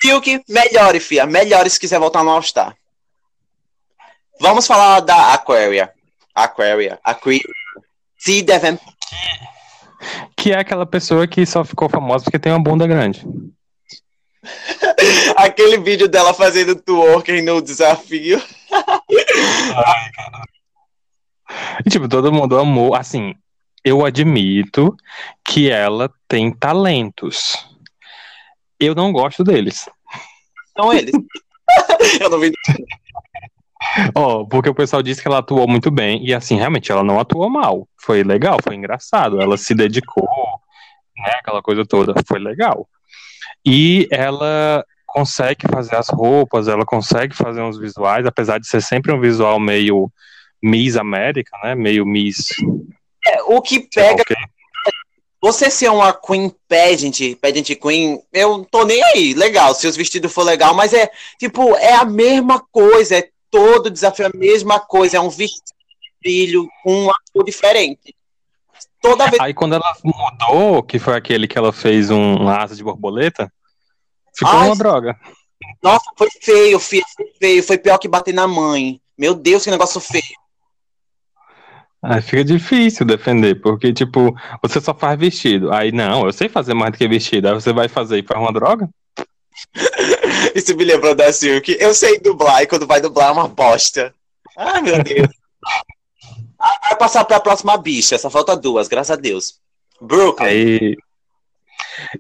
[0.02, 2.74] Silk, melhore, fia, melhore se quiser voltar no All-Star.
[4.40, 5.92] Vamos falar da Aquaria.
[6.34, 7.42] Aquaria, Aquaria.
[8.18, 8.80] Se devem.
[10.36, 13.26] Que é aquela pessoa que só ficou famosa porque tem uma bunda grande.
[15.36, 18.42] Aquele vídeo dela fazendo twerking no desafio.
[21.86, 22.96] E, tipo, todo mundo amou.
[22.96, 23.34] Assim,
[23.84, 24.96] eu admito
[25.44, 27.56] que ela tem talentos.
[28.80, 29.90] Eu não gosto deles.
[30.76, 31.12] São eles.
[32.22, 32.52] Eu não vi.
[34.16, 36.24] Ó, porque o pessoal disse que ela atuou muito bem.
[36.26, 37.88] E assim, realmente, ela não atuou mal.
[37.98, 39.42] Foi legal, foi engraçado.
[39.42, 40.28] Ela se dedicou,
[41.18, 41.32] né?
[41.40, 42.14] Aquela coisa toda.
[42.28, 42.88] Foi legal.
[43.66, 49.12] E ela consegue fazer as roupas, ela consegue fazer uns visuais, apesar de ser sempre
[49.12, 50.12] um visual meio
[50.62, 51.74] Miss América, né?
[51.74, 52.50] Meio Miss.
[53.26, 54.36] É, o que pega o quê.
[55.42, 59.34] Você ser uma Queen Pageant, Pageant Queen, eu não tô nem aí.
[59.34, 63.90] Legal, se os vestidos for legal, mas é, tipo, é a mesma coisa, é todo
[63.90, 65.64] desafio a mesma coisa, é um vestido
[66.02, 68.16] de brilho com uma cor diferente.
[69.02, 69.40] Toda vez.
[69.40, 73.52] Aí quando ela mudou, que foi aquele que ela fez um, um asa de borboleta,
[74.38, 75.18] ficou Ai, uma droga.
[75.82, 77.64] Nossa, foi feio, filho, foi feio.
[77.64, 79.02] Foi pior que bater na mãe.
[79.18, 80.24] Meu Deus, que negócio feio.
[82.02, 85.74] Aí fica difícil defender, porque, tipo, você só faz vestido.
[85.74, 87.48] Aí, não, eu sei fazer mais do que vestido.
[87.48, 88.88] Aí você vai fazer e faz uma droga?
[90.54, 91.76] Isso me lembrou da Silk.
[91.80, 94.14] Eu sei dublar e quando vai dublar é uma bosta.
[94.56, 95.28] Ai, meu Deus.
[95.66, 95.82] Ah,
[96.90, 98.18] Vai passar pra próxima bicha.
[98.18, 99.60] Só falta duas, graças a Deus.
[100.02, 100.48] Brooklyn.
[100.48, 100.98] Aí.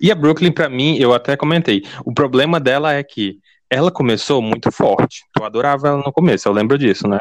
[0.02, 1.84] E a Brooklyn, pra mim, eu até comentei.
[2.06, 3.38] O problema dela é que
[3.70, 5.24] ela começou muito forte.
[5.38, 7.20] Eu adorava ela no começo, eu lembro disso, né?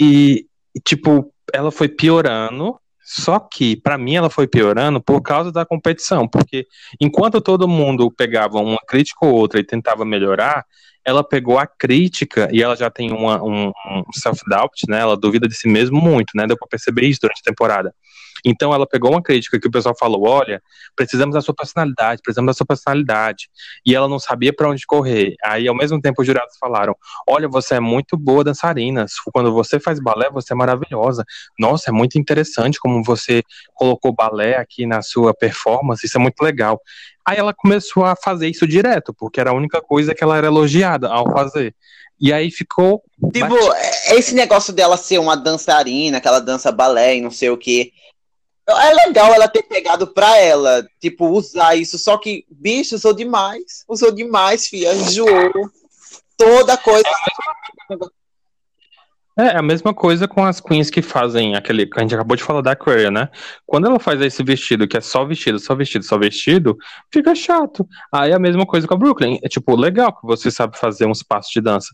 [0.00, 0.46] E,
[0.84, 2.78] tipo, ela foi piorando.
[3.02, 6.28] Só que, pra mim, ela foi piorando por causa da competição.
[6.28, 6.66] Porque
[7.00, 10.64] enquanto todo mundo pegava uma crítica ou outra e tentava melhorar,
[11.04, 15.00] ela pegou a crítica e ela já tem uma- um, um self-doubt, né?
[15.00, 16.46] Ela duvida de si mesmo muito, né?
[16.46, 17.94] Deu pra perceber isso durante a temporada.
[18.44, 20.62] Então ela pegou uma crítica que o pessoal falou: olha,
[20.94, 23.48] precisamos da sua personalidade, precisamos da sua personalidade.
[23.84, 25.34] E ela não sabia pra onde correr.
[25.44, 29.06] Aí, ao mesmo tempo, os jurados falaram: olha, você é muito boa dançarina.
[29.32, 31.24] Quando você faz balé, você é maravilhosa.
[31.58, 33.42] Nossa, é muito interessante como você
[33.74, 36.80] colocou balé aqui na sua performance, isso é muito legal.
[37.26, 40.46] Aí ela começou a fazer isso direto, porque era a única coisa que ela era
[40.46, 41.74] elogiada ao fazer.
[42.20, 43.02] E aí ficou.
[43.32, 43.74] Tipo, batido.
[43.74, 47.56] é- esse negócio dela ser uma dançarina, que ela dança balé e não sei o
[47.56, 47.92] quê.
[48.68, 51.98] É legal ela ter pegado pra ela, tipo, usar isso.
[51.98, 53.84] Só que, bicho, usou demais.
[53.88, 54.94] Usou demais, filha.
[54.94, 55.70] Enjoou.
[56.36, 57.08] Toda coisa.
[59.38, 61.86] É a mesma coisa com as queens que fazem aquele.
[61.86, 63.28] que A gente acabou de falar da Aquaria, né?
[63.64, 66.76] Quando ela faz esse vestido, que é só vestido, só vestido, só vestido,
[67.10, 67.88] fica chato.
[68.12, 69.38] Aí é a mesma coisa com a Brooklyn.
[69.42, 71.88] É tipo, legal que você sabe fazer uns passos de dança.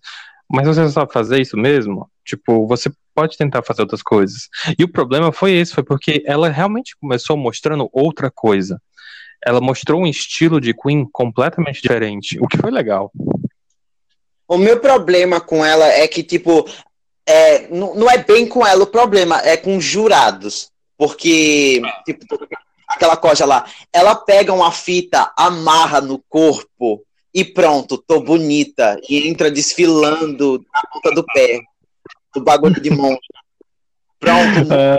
[0.51, 2.09] Mas você sabe fazer isso mesmo?
[2.25, 4.49] Tipo, você pode tentar fazer outras coisas.
[4.79, 8.81] E o problema foi esse, foi porque ela realmente começou mostrando outra coisa.
[9.45, 13.13] Ela mostrou um estilo de Queen completamente diferente, o que foi legal.
[14.49, 16.69] O meu problema com ela é que, tipo,
[17.27, 20.71] é, não, é bem com ela o problema, é com os jurados.
[20.97, 22.25] Porque, tipo,
[22.89, 27.03] aquela coisa lá, ela pega uma fita, amarra no corpo
[27.35, 28.99] e pronto, tô bonita.
[29.09, 31.61] E entra desfilando na ponta do pé.
[32.35, 33.21] Do bagulho de monstro.
[34.21, 34.69] Pronto.
[34.73, 34.97] É.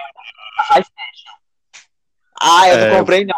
[2.41, 2.97] Ah, eu não É.
[2.97, 3.35] comprei não.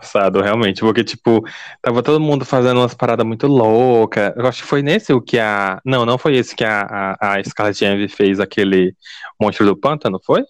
[0.00, 1.42] forçado, realmente, porque, tipo,
[1.82, 4.32] tava todo mundo fazendo umas paradas muito loucas.
[4.36, 5.80] Eu acho que foi nesse o que a.
[5.84, 8.94] Não, não foi esse que a, a, a Scarlett Envy fez aquele
[9.40, 10.42] monstro do pântano, foi?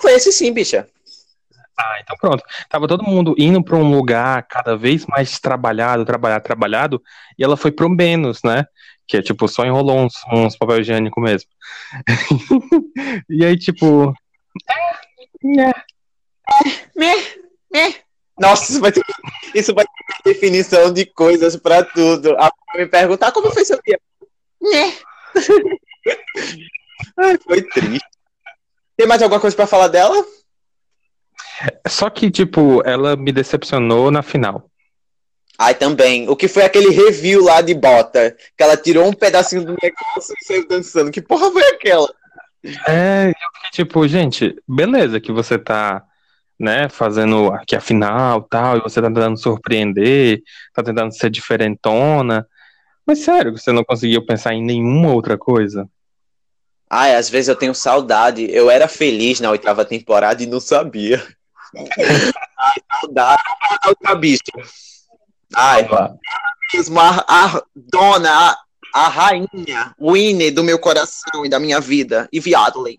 [0.00, 0.86] Foi esse sim, bicha.
[1.78, 2.42] Ah, então pronto.
[2.68, 7.02] Tava todo mundo indo pra um lugar cada vez mais trabalhado, trabalhado, trabalhado,
[7.38, 8.64] e ela foi pro menos, né?
[9.06, 11.50] Que é tipo, só enrolou uns, uns papel higiênico mesmo.
[13.28, 14.14] e aí, tipo.
[15.44, 15.70] É,
[17.74, 17.94] é.
[18.38, 19.02] Nossa, isso vai ter,
[19.54, 22.36] isso vai ter definição de coisas pra tudo.
[22.38, 24.00] A me perguntar como foi seu dia.
[24.60, 24.92] Né?
[27.18, 28.06] Ai, foi triste.
[28.96, 30.24] Tem mais alguma coisa pra falar dela?
[31.86, 34.70] Só que, tipo, ela me decepcionou na final.
[35.58, 36.28] Ai, também.
[36.28, 38.36] O que foi aquele review lá de bota?
[38.56, 41.10] Que ela tirou um pedacinho do negócio e saiu dançando.
[41.10, 42.12] Que porra foi aquela?
[42.88, 46.02] É, eu fiquei tipo, gente, beleza que você tá,
[46.58, 50.42] né, fazendo aqui a final tal, e você tá tentando surpreender,
[50.72, 52.48] tá tentando ser diferentona,
[53.06, 55.86] mas sério, você não conseguiu pensar em nenhuma outra coisa?
[56.88, 58.46] Ai, às vezes eu tenho saudade.
[58.50, 61.22] Eu era feliz na oitava temporada e não sabia.
[63.86, 64.42] Outra bicha.
[65.54, 65.88] Ai,
[66.72, 68.56] mesmo a, a dona, a,
[68.92, 72.98] a rainha, Winnie do meu coração e da minha vida, e Viadley.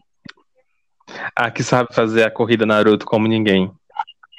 [1.36, 3.71] Ah, que sabe fazer a corrida Naruto como ninguém.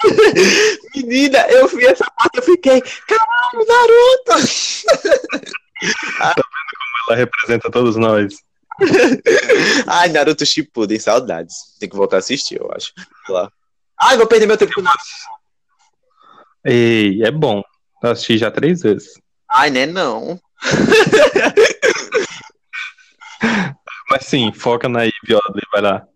[0.95, 4.49] Menina, eu vi essa parte, eu fiquei, caralho, Naruto!
[7.09, 8.35] Ela representa todos nós.
[9.87, 11.55] Ai, Naruto Shippuden, saudades.
[11.79, 12.93] Tem que voltar a assistir, eu acho.
[13.25, 13.51] Sei lá.
[13.99, 15.05] Ai, vou perder meu tempo com Naruto.
[16.65, 17.63] Ei, é bom.
[18.03, 19.21] Eu assisti já três vezes.
[19.49, 20.41] Ai, né, não.
[24.11, 26.07] Mas sim, foca na Ivy Oddly, vai lá.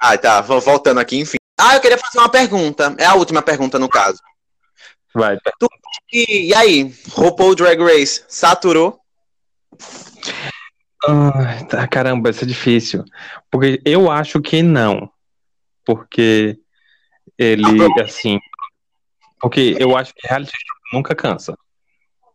[0.00, 1.38] Ai, tá, vou voltando aqui, enfim.
[1.58, 2.94] Ah, eu queria fazer uma pergunta.
[2.98, 4.20] É a última pergunta, no caso.
[5.14, 5.38] Vai.
[6.12, 9.00] E, e aí, RuPaul Drag Race, saturou?
[11.06, 13.04] Ai, tá, caramba, isso é difícil.
[13.50, 15.10] Porque eu acho que não.
[15.84, 16.58] Porque
[17.36, 17.62] ele,
[18.02, 18.38] assim.
[19.40, 21.56] Porque eu acho que reality show nunca cansa.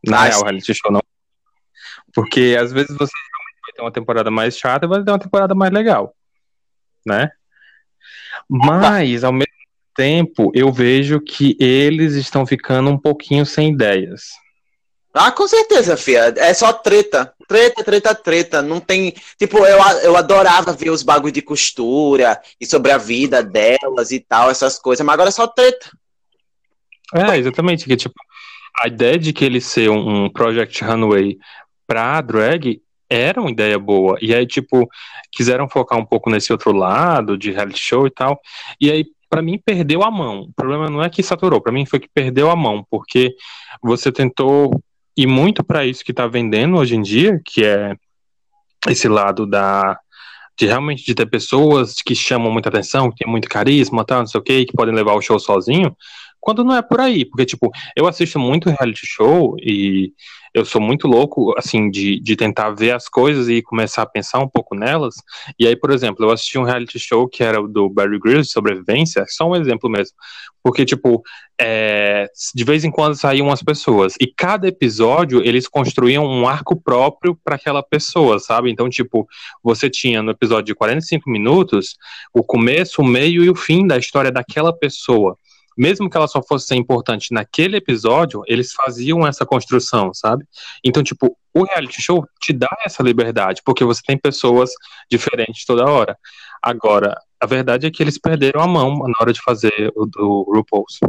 [0.05, 1.01] Na Ah, real, reality show não.
[2.13, 3.11] Porque às vezes você
[3.63, 6.15] vai ter uma temporada mais chata e vai ter uma temporada mais legal.
[7.05, 7.29] né?
[8.49, 9.47] Mas, ao mesmo
[9.95, 14.29] tempo, eu vejo que eles estão ficando um pouquinho sem ideias.
[15.13, 16.33] Ah, com certeza, Fia.
[16.37, 17.31] É só treta.
[17.47, 18.61] Treta, treta, treta.
[18.63, 19.13] Não tem.
[19.37, 24.19] Tipo, eu, eu adorava ver os bagulhos de costura e sobre a vida delas e
[24.19, 25.91] tal, essas coisas, mas agora é só treta.
[27.13, 27.85] É, exatamente.
[27.85, 28.15] Que, tipo,
[28.79, 31.37] a ideia de que ele ser um, um Project Runway
[31.85, 34.17] pra drag era uma ideia boa.
[34.19, 34.89] E aí, tipo,
[35.31, 38.41] quiseram focar um pouco nesse outro lado de reality show e tal.
[38.81, 40.41] E aí, para mim, perdeu a mão.
[40.41, 43.35] O problema não é que saturou, para mim foi que perdeu a mão, porque
[43.81, 44.81] você tentou
[45.15, 47.95] ir muito para isso que tá vendendo hoje em dia, que é
[48.87, 49.97] esse lado da
[50.55, 54.27] de realmente de ter pessoas que chamam muita atenção, que tem muito carisma, tal, não
[54.27, 55.95] sei o que, que podem levar o show sozinho,
[56.43, 60.11] quando não é por aí, porque, tipo, eu assisto muito reality show e
[60.53, 64.39] eu sou muito louco, assim, de, de tentar ver as coisas e começar a pensar
[64.39, 65.15] um pouco nelas.
[65.57, 69.23] E aí, por exemplo, eu assisti um reality show que era do Barry Grylls, sobrevivência,
[69.29, 70.15] só um exemplo mesmo.
[70.61, 71.23] Porque, tipo,
[71.59, 74.13] é, de vez em quando saíam as pessoas.
[74.19, 78.69] E cada episódio, eles construíam um arco próprio para aquela pessoa, sabe?
[78.69, 79.25] Então, tipo,
[79.63, 81.95] você tinha no episódio de 45 minutos
[82.33, 85.37] o começo, o meio e o fim da história daquela pessoa
[85.77, 90.45] mesmo que ela só fosse ser importante naquele episódio, eles faziam essa construção, sabe?
[90.83, 94.71] Então, tipo, o reality show te dá essa liberdade, porque você tem pessoas
[95.09, 96.17] diferentes toda hora.
[96.61, 100.43] Agora, a verdade é que eles perderam a mão na hora de fazer o do
[100.43, 100.99] RuPaul's.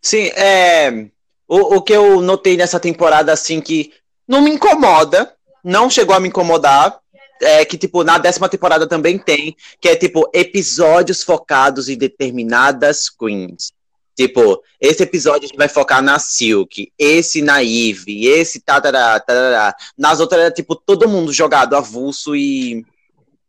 [0.00, 1.08] Sim, é.
[1.46, 3.92] O, o que eu notei nessa temporada, assim, que
[4.26, 5.32] não me incomoda,
[5.64, 6.98] não chegou a me incomodar,
[7.42, 13.08] é, que, tipo, na décima temporada também tem, que é, tipo, episódios focados em determinadas
[13.08, 13.72] queens.
[14.16, 19.72] Tipo, esse episódio a gente vai focar na Silk, esse na Eve, esse tatará, tatará.
[19.96, 22.84] Nas outras era, tipo, todo mundo jogado avulso e.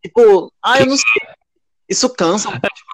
[0.03, 1.33] Tipo, ah, eu não sei.
[1.89, 2.49] Isso cansa.
[2.49, 2.89] É, tipo,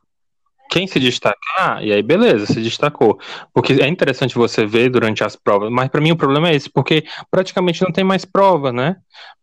[0.70, 3.20] quem se destacar, e aí beleza, se destacou.
[3.54, 6.70] Porque é interessante você ver durante as provas, mas para mim o problema é esse,
[6.70, 8.96] porque praticamente não tem mais prova, né?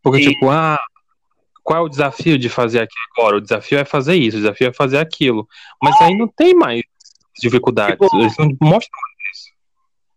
[0.02, 0.78] Porque, tipo, ah,
[1.62, 3.36] qual é o desafio de fazer aqui agora?
[3.36, 5.46] O desafio é fazer isso, o desafio é fazer aquilo.
[5.82, 6.82] Mas aí não tem mais
[7.40, 7.98] dificuldades.
[7.98, 9.00] Tipo, Eles não mostram
[9.32, 9.50] isso.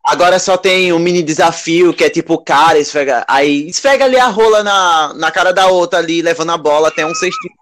[0.04, 3.26] Agora só tem um mini desafio que é tipo o cara esfrega.
[3.28, 7.06] Aí esfrega ali a rola na, na cara da outra ali, levando a bola até
[7.06, 7.54] um cestinho.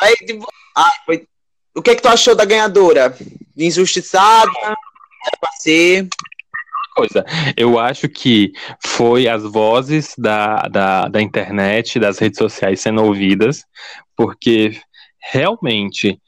[0.00, 0.46] Aí, tipo,
[0.76, 1.26] ah, foi...
[1.74, 3.16] O que é que tu achou da ganhadora?
[3.56, 4.50] Injustiçada?
[4.64, 6.08] É pra ser
[6.94, 7.24] coisa.
[7.56, 8.52] Eu acho que
[8.84, 13.64] foi as vozes da, da, da internet, das redes sociais sendo ouvidas,
[14.16, 14.80] porque
[15.32, 16.20] realmente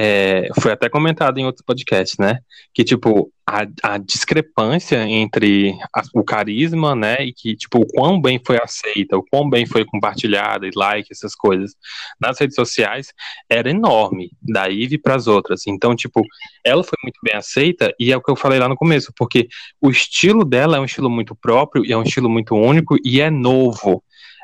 [0.00, 2.38] é, foi até comentado em outros podcasts, né?
[2.72, 7.16] Que, tipo, a, a discrepância entre a, o carisma, né?
[7.24, 11.08] E que, tipo, o quão bem foi aceita, o quão bem foi compartilhada e like,
[11.10, 11.74] essas coisas,
[12.20, 13.12] nas redes sociais,
[13.50, 15.66] era enorme, da Ivy para as outras.
[15.66, 16.22] Então, tipo,
[16.64, 19.48] ela foi muito bem aceita e é o que eu falei lá no começo, porque
[19.80, 23.20] o estilo dela é um estilo muito próprio e é um estilo muito único e
[23.20, 24.00] é novo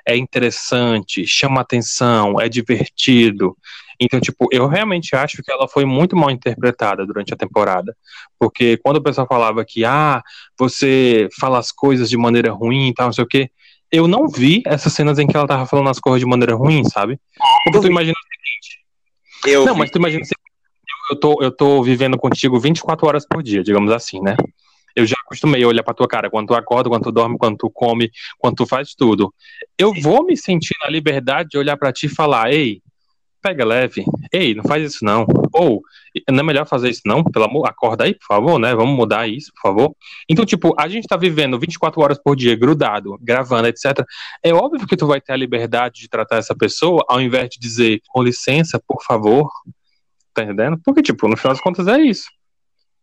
[0.06, 3.56] é interessante, chama atenção, é divertido.
[4.00, 7.96] Então, tipo, eu realmente acho que ela foi muito mal interpretada durante a temporada.
[8.38, 10.22] Porque quando o pessoal falava que, ah,
[10.58, 13.50] você fala as coisas de maneira ruim e tal, não sei o quê,
[13.90, 16.82] eu não vi essas cenas em que ela tava falando as coisas de maneira ruim,
[16.84, 17.18] sabe?
[17.64, 18.84] Porque tu imagina o seguinte.
[19.46, 19.78] Eu não, vi.
[19.78, 20.44] mas tu imagina o seguinte.
[21.10, 24.36] Eu tô, eu tô vivendo contigo 24 horas por dia, digamos assim, né?
[24.96, 27.56] Eu já acostumei a olhar pra tua cara quando tu acorda, quando tu dorme, quando
[27.56, 29.34] tu come, quando tu faz tudo.
[29.76, 32.80] Eu vou me sentir na liberdade de olhar para ti e falar, ei,
[33.44, 34.06] pega leve.
[34.32, 35.26] Ei, não faz isso não.
[35.52, 35.82] Ou,
[36.30, 37.22] não é melhor fazer isso não?
[37.22, 38.74] Pelo amor, acorda aí, por favor, né?
[38.74, 39.96] Vamos mudar isso, por favor.
[40.26, 44.02] Então, tipo, a gente tá vivendo 24 horas por dia, grudado, gravando, etc.
[44.42, 47.60] É óbvio que tu vai ter a liberdade de tratar essa pessoa, ao invés de
[47.60, 49.50] dizer, com licença, por favor.
[50.32, 50.80] Tá entendendo?
[50.82, 52.28] Porque, tipo, no final das contas é isso.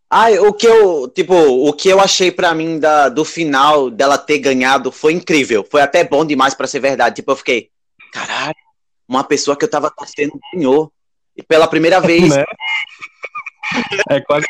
[0.10, 4.18] Ah, o que eu, tipo, o que eu achei para mim da, do final dela
[4.18, 5.66] ter ganhado foi incrível.
[5.70, 7.18] Foi até bom demais para ser verdade.
[7.18, 7.70] Tipo, eu fiquei,
[8.12, 8.56] caralho,
[9.12, 10.92] uma pessoa que eu tava torcendo ganhou.
[11.36, 12.30] E pela primeira vez.
[12.30, 12.46] Né?
[14.10, 14.46] É quase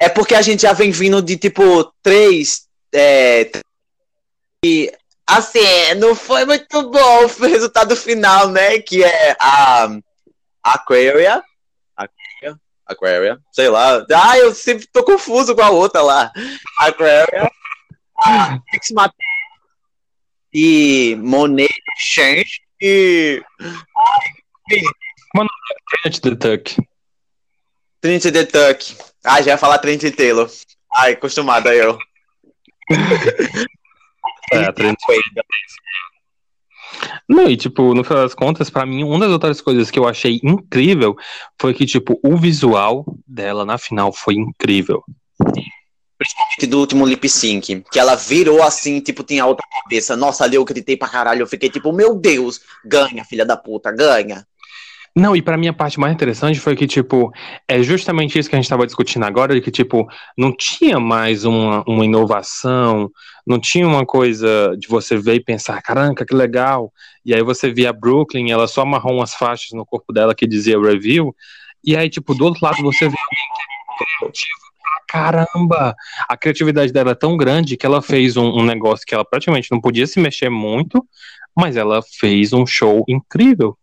[0.00, 2.66] É porque a gente já vem vindo de tipo três.
[2.94, 3.50] É,
[4.64, 4.90] e
[5.26, 8.78] assim, não foi muito bom o resultado final, né?
[8.80, 9.88] Que é a
[10.62, 11.42] Aquaria.
[11.94, 14.04] Aquaria, Aquaria, sei lá.
[14.12, 16.32] Ah, eu sempre tô confuso com a outra lá.
[16.78, 17.50] Aquaria.
[18.18, 18.90] A X
[20.52, 23.42] e Monet Change e.
[25.34, 25.50] Mano,
[25.88, 26.76] Trinity the Tuck.
[28.00, 28.96] Trinity the Tuck.
[29.24, 30.50] Ah, já ia falar Trinity Taylor.
[30.94, 31.98] Ai, acostumado aí eu.
[34.52, 35.02] é, a Trinity.
[37.28, 40.06] Não, e tipo, no final das contas, pra mim, uma das outras coisas que eu
[40.06, 41.16] achei incrível
[41.60, 45.02] foi que, tipo, o visual dela na final foi incrível.
[46.26, 50.16] Principalmente do último lip sync, que ela virou assim, tipo, tinha outra cabeça.
[50.16, 53.92] Nossa, ali eu gritei pra caralho, eu fiquei tipo, meu Deus, ganha, filha da puta,
[53.92, 54.44] ganha.
[55.14, 57.32] Não, e pra mim a parte mais interessante foi que, tipo,
[57.66, 60.06] é justamente isso que a gente tava discutindo agora, de que, tipo,
[60.36, 63.08] não tinha mais uma, uma inovação,
[63.46, 66.92] não tinha uma coisa de você ver e pensar, caramba, que legal.
[67.24, 70.46] E aí você via a Brooklyn, ela só amarrou umas faixas no corpo dela que
[70.46, 71.34] dizia review,
[71.82, 73.46] e aí, tipo, do outro lado você vê alguém
[73.96, 74.66] que é criativo
[75.06, 75.94] caramba.
[76.28, 79.70] A criatividade dela é tão grande que ela fez um, um negócio que ela praticamente
[79.70, 81.06] não podia se mexer muito,
[81.56, 83.76] mas ela fez um show incrível.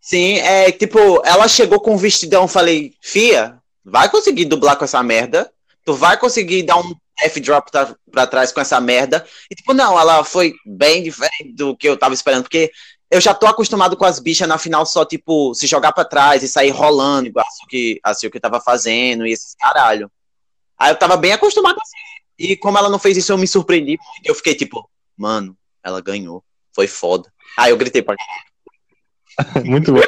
[0.00, 5.02] Sim, é tipo, ela chegou com um vestidão, falei, Fia, vai conseguir dublar com essa
[5.02, 5.50] merda?
[5.84, 9.26] Tu vai conseguir dar um F-drop pra, pra trás com essa merda?
[9.50, 12.70] E tipo, não, ela foi bem diferente do que eu tava esperando, porque
[13.10, 16.42] eu já tô acostumado com as bichas na final só, tipo, se jogar pra trás
[16.42, 20.10] e sair rolando, igual assim que, assim, o que tava fazendo e esses caralho.
[20.78, 21.96] Aí eu tava bem acostumado assim.
[22.38, 23.98] E como ela não fez isso, eu me surpreendi.
[24.24, 26.44] Eu fiquei tipo, mano, ela ganhou.
[26.74, 27.32] Foi foda.
[27.56, 28.14] Aí eu gritei pra
[29.64, 30.00] Muito bom.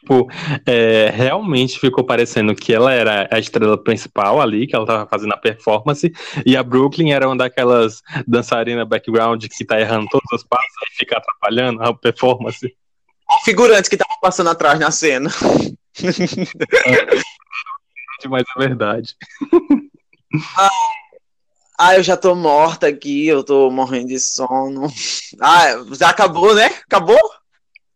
[0.00, 0.28] Tipo,
[0.66, 5.32] é, realmente ficou parecendo que ela era a estrela principal ali, que ela tava fazendo
[5.32, 6.12] a performance,
[6.44, 10.96] e a Brooklyn era uma daquelas dançarinas background que tá errando todos os passos e
[10.96, 12.74] fica atrapalhando a performance.
[13.30, 15.30] O figurante que tava passando atrás na cena.
[18.28, 19.16] Mas é verdade.
[21.78, 24.86] Ah, eu já tô morta aqui, eu tô morrendo de sono.
[25.40, 26.66] Ah, já acabou, né?
[26.86, 27.18] Acabou?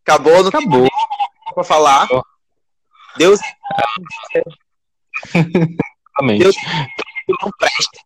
[0.03, 0.81] Acabou, não Acabou.
[0.81, 2.03] tem pra falar.
[2.03, 2.25] Acabou.
[3.17, 3.39] Deus
[5.33, 6.43] Exatamente.
[6.43, 6.55] Deus
[7.41, 7.99] não presta.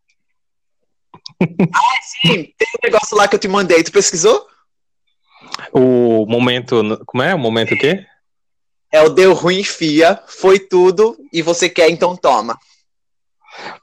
[1.73, 4.47] Ah, sim, tem um negócio lá que eu te mandei, tu pesquisou?
[5.73, 7.03] O momento.
[7.05, 7.33] Como é?
[7.33, 8.05] O momento o quê?
[8.91, 12.57] É o deu ruim, fia, foi tudo, e você quer, então toma.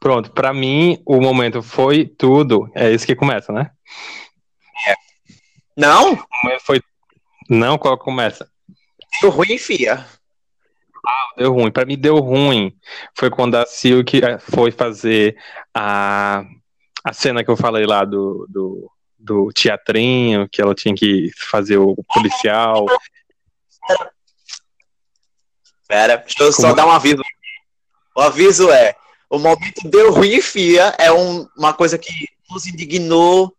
[0.01, 2.71] Pronto, pra mim, o momento foi tudo.
[2.75, 3.71] É isso que começa, né?
[5.77, 6.15] Não?
[6.15, 6.83] O momento foi.
[7.49, 8.51] Não, qual começa?
[9.23, 10.05] Deu ruim, fia.
[11.37, 11.71] Deu ruim.
[11.71, 12.77] Pra mim, deu ruim.
[13.15, 15.37] Foi quando a Silk eh, foi fazer
[15.73, 16.45] a,
[17.05, 21.79] a cena que eu falei lá do, do, do teatrinho, que ela tinha que fazer
[21.79, 22.87] o policial.
[25.89, 27.23] Pera, deixa eu só Como- dar um aviso.
[28.15, 28.95] O aviso é:
[29.31, 32.13] o momento deu ruim, fia, é um- uma coisa que
[32.51, 33.53] nos indignou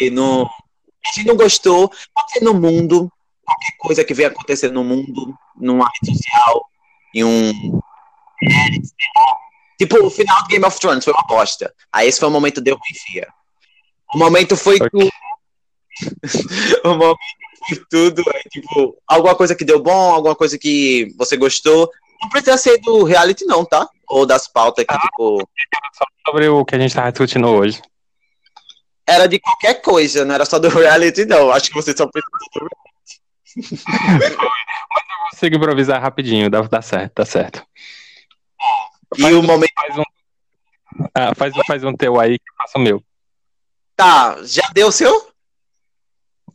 [0.00, 1.88] e no, a gente não gostou.
[2.14, 3.10] Pode ser no mundo,
[3.44, 6.64] qualquer coisa que venha acontecer no mundo, numa rede social,
[7.14, 7.80] em um.
[9.78, 11.74] Tipo, o final do Game of Thrones foi uma bosta.
[11.92, 13.28] Aí esse foi o momento deu ruim, fia.
[14.14, 14.88] O momento foi Ok.
[14.90, 15.10] tudo.
[16.84, 17.18] o momento
[17.68, 18.22] foi tudo.
[18.34, 21.90] É, tipo, alguma coisa que deu bom, alguma coisa que você gostou.
[22.20, 23.88] Não precisa ser do reality, não, tá?
[24.08, 25.48] Ou das pautas que, tipo,
[26.26, 27.82] Sobre o que a gente tava discutindo hoje.
[29.06, 31.50] era de qualquer coisa, não era só do reality, não.
[31.50, 32.68] Acho que você só precisa do
[35.30, 37.66] Consigo improvisar rapidinho, dá, dá certo, dá certo.
[39.18, 39.72] E o momento.
[39.74, 40.02] Faz um,
[41.14, 43.02] ah, faz, faz um teu aí que eu faço o meu.
[43.96, 45.31] Tá, já deu o seu?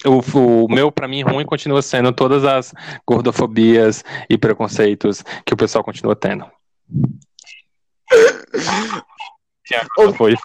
[0.05, 2.73] O, o meu, pra mim, ruim continua sendo todas as
[3.05, 6.45] gordofobias e preconceitos que o pessoal continua tendo.
[9.97, 10.35] Ô, foi,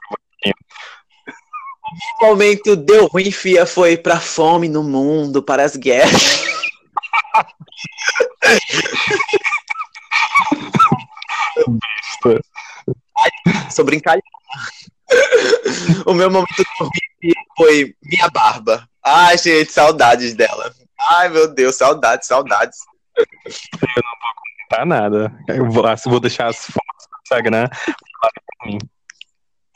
[2.20, 6.10] O momento deu ruim, fia, foi pra fome no mundo, para as guerras.
[13.70, 14.22] Sou brincalhão.
[16.06, 16.64] O meu momento
[17.56, 18.88] foi minha barba.
[19.04, 20.72] Ai, gente, saudades dela.
[21.10, 22.78] Ai, meu Deus, saudades, saudades.
[24.68, 25.32] tá nada.
[25.48, 27.68] Eu vou, vou deixar as fotos no Instagram.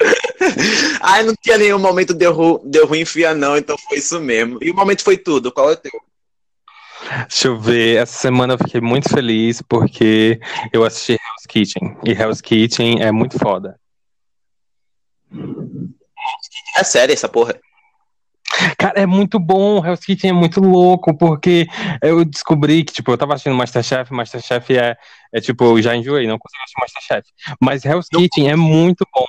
[1.00, 4.58] Ai, não tinha nenhum momento deu, ru, deu ruim, fia, não, então foi isso mesmo.
[4.60, 5.50] E o momento foi tudo.
[5.50, 5.92] Qual é o teu?
[7.28, 7.96] Deixa eu ver.
[7.96, 10.40] Essa semana eu fiquei muito feliz porque
[10.72, 11.96] eu assisti Hell's Kitchen.
[12.04, 13.78] E Hell's Kitchen é muito foda.
[16.76, 17.58] É sério essa porra?
[18.78, 19.84] Cara, é muito bom.
[19.84, 21.66] Hell's Kitchen é muito louco porque
[22.02, 24.12] eu descobri que, tipo, eu tava assistindo Masterchef.
[24.12, 24.96] Masterchef é,
[25.32, 27.28] é tipo, eu já enjoei, não consigo assistir Masterchef.
[27.60, 29.24] Mas Hell's Kitchen é muito bom.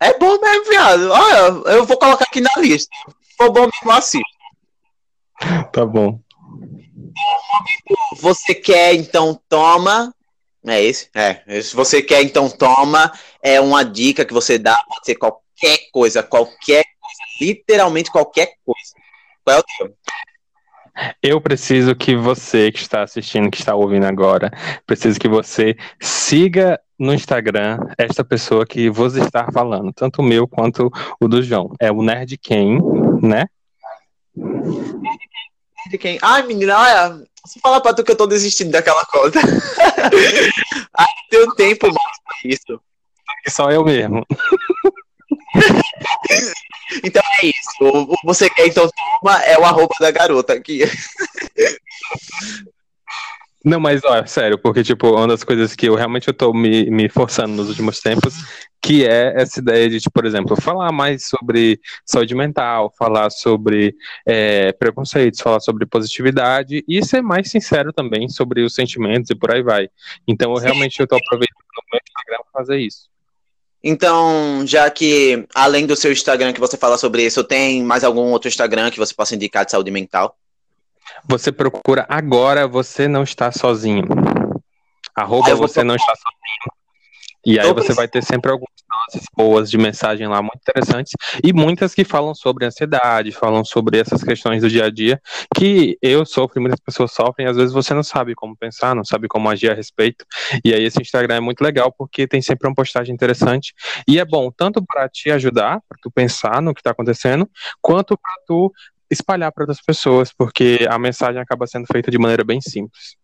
[0.00, 1.10] É bom mesmo, viado.
[1.10, 2.90] Olha, eu vou colocar aqui na lista.
[3.36, 4.38] For bom mesmo, assisto.
[5.72, 6.20] Tá bom.
[8.20, 10.14] Você quer, então toma.
[10.72, 11.08] É esse?
[11.14, 11.60] É.
[11.60, 13.12] Se você quer, então toma.
[13.42, 14.76] É uma dica que você dá.
[14.88, 17.22] Pode ser qualquer coisa, qualquer coisa.
[17.40, 18.94] Literalmente qualquer coisa.
[19.44, 19.94] Qual é o teu?
[21.22, 24.50] Eu preciso que você que está assistindo, que está ouvindo agora,
[24.84, 30.48] preciso que você siga no Instagram esta pessoa que vos está falando, tanto o meu
[30.48, 30.90] quanto
[31.20, 31.72] o do João.
[31.80, 32.78] É o Nerd Ken,
[33.22, 33.46] né?
[35.88, 36.18] De quem?
[36.20, 39.40] Ai, menina, olha, se falar pra tu que eu tô desistindo daquela conta.
[40.96, 42.80] Ai, não tenho tempo mais pra isso.
[43.44, 44.26] Que só eu mesmo.
[47.04, 48.16] Então é isso.
[48.24, 48.88] Você quer então
[49.20, 50.80] toma é o arroba da garota aqui.
[53.64, 56.88] Não, mas ó, sério, porque, tipo, uma das coisas que eu realmente eu tô me,
[56.90, 58.34] me forçando nos últimos tempos,
[58.80, 63.96] que é essa ideia de, tipo, por exemplo, falar mais sobre saúde mental, falar sobre
[64.24, 69.52] é, preconceitos, falar sobre positividade e ser mais sincero também sobre os sentimentos e por
[69.52, 69.88] aí vai.
[70.26, 73.08] Então, eu realmente eu tô aproveitando o meu Instagram pra fazer isso.
[73.82, 78.30] Então, já que além do seu Instagram que você fala sobre isso, tem mais algum
[78.32, 80.36] outro Instagram que você possa indicar de saúde mental?
[81.26, 84.04] Você procura agora, você não está sozinho.
[85.14, 86.78] Arroba você não está sozinho.
[87.46, 91.12] E aí você vai ter sempre algumas nuances boas de mensagem lá, muito interessantes.
[91.42, 95.20] E muitas que falam sobre ansiedade, falam sobre essas questões do dia a dia,
[95.54, 99.04] que eu sofro muitas pessoas sofrem, e às vezes você não sabe como pensar, não
[99.04, 100.26] sabe como agir a respeito.
[100.64, 103.72] E aí esse Instagram é muito legal, porque tem sempre uma postagem interessante.
[104.06, 107.48] E é bom tanto para te ajudar, para tu pensar no que está acontecendo,
[107.80, 108.72] quanto para tu
[109.10, 113.16] espalhar para outras pessoas, porque a mensagem acaba sendo feita de maneira bem simples.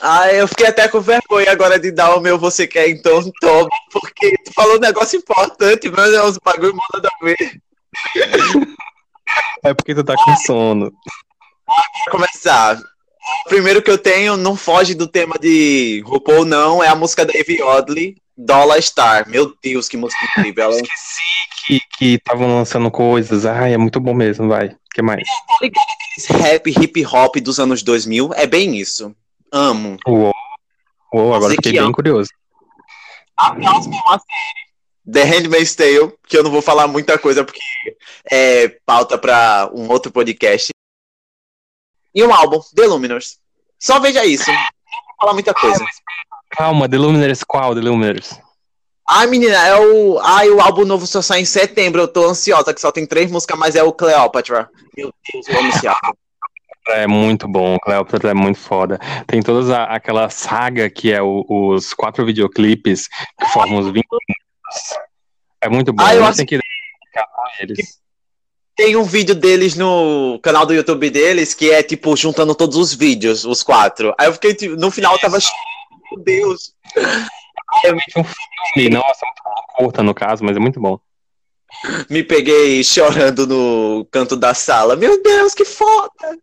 [0.00, 3.68] Ah, eu fiquei até com vergonha agora de dar o meu você quer, então toma,
[3.92, 7.60] porque tu falou um negócio importante, mas é uns bagulho mal nada a ver.
[9.62, 10.90] É porque tu tá com sono.
[11.64, 16.88] Pra começar, o primeiro que eu tenho não foge do tema de RuPaul, não, é
[16.88, 19.28] a música da Evie Oddly, Dollar Star.
[19.28, 20.64] Meu Deus, que música incrível.
[20.64, 20.80] Ela
[21.66, 23.44] Que que estavam lançando coisas.
[23.44, 24.68] Ai, é muito bom mesmo, vai.
[24.68, 25.22] O que mais?
[26.16, 29.14] esse rap hip hop dos anos 2000 é bem isso.
[29.52, 29.96] Amo.
[30.06, 30.34] Uou.
[31.12, 31.92] Uou, agora fiquei que bem ama.
[31.94, 32.30] curioso.
[33.36, 34.70] A próxima é uma série.
[35.12, 37.60] The Handmaid's Tale, que eu não vou falar muita coisa porque
[38.30, 40.70] é pauta pra um outro podcast.
[42.14, 43.38] E um álbum, The Luminous.
[43.78, 44.50] Só veja isso.
[44.50, 45.84] Não vou falar muita coisa.
[46.50, 48.38] Calma, The Luminers, qual The Luminers?
[49.08, 50.18] Ai, menina, é o.
[50.20, 52.00] Ai, o álbum novo só sai em setembro.
[52.02, 54.68] Eu tô ansiosa, que só tem três músicas, mas é o Cleopatra.
[54.96, 56.12] Meu Deus, eu amo esse álbum.
[56.88, 58.98] É muito bom, Cleópatra é muito foda.
[59.26, 63.06] Tem toda a- aquela saga que é o- os quatro videoclipes
[63.38, 64.98] que formam os 20 minutos.
[65.60, 66.02] É muito bom.
[66.04, 66.58] Ah, eu acho tem que
[67.60, 68.00] eles.
[68.76, 72.94] Tem um vídeo deles no canal do YouTube deles que é tipo juntando todos os
[72.94, 74.14] vídeos, os quatro.
[74.18, 75.38] Aí eu fiquei, tipo, no final eu tava.
[76.10, 76.74] Meu Deus.
[76.96, 80.98] É realmente um filme, nossa, muito curta no caso, mas é muito bom.
[82.08, 84.96] Me peguei chorando no canto da sala.
[84.96, 86.38] Meu Deus, que foda!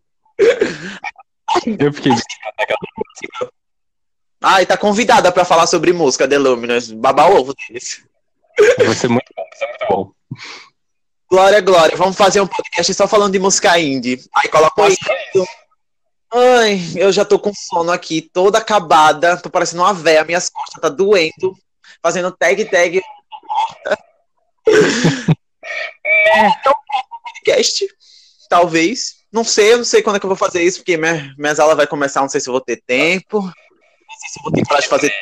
[1.78, 2.12] Eu fiquei
[4.40, 6.92] Ai, tá convidada pra falar sobre música, The Luminous.
[6.92, 8.04] Baba ovo deles.
[8.78, 10.12] vai ser muito bom, vai ser muito bom.
[11.30, 11.96] Glória, Glória.
[11.96, 14.20] Vamos fazer um podcast só falando de música indie.
[14.34, 14.88] Aí coloca uma...
[16.32, 19.36] Ai, eu já tô com sono aqui, toda acabada.
[19.40, 21.54] Tô parecendo uma véia, minhas costas tá doendo.
[22.02, 23.02] Fazendo tag, tag.
[26.26, 26.74] Então,
[27.24, 27.88] podcast,
[28.48, 29.18] talvez.
[29.32, 31.58] Não sei, eu não sei quando é que eu vou fazer isso, porque minha, minhas
[31.58, 33.40] aulas vai começar, não sei se eu vou ter tempo.
[33.40, 33.52] Não
[34.20, 35.12] sei se eu vou ter coragem de fazer.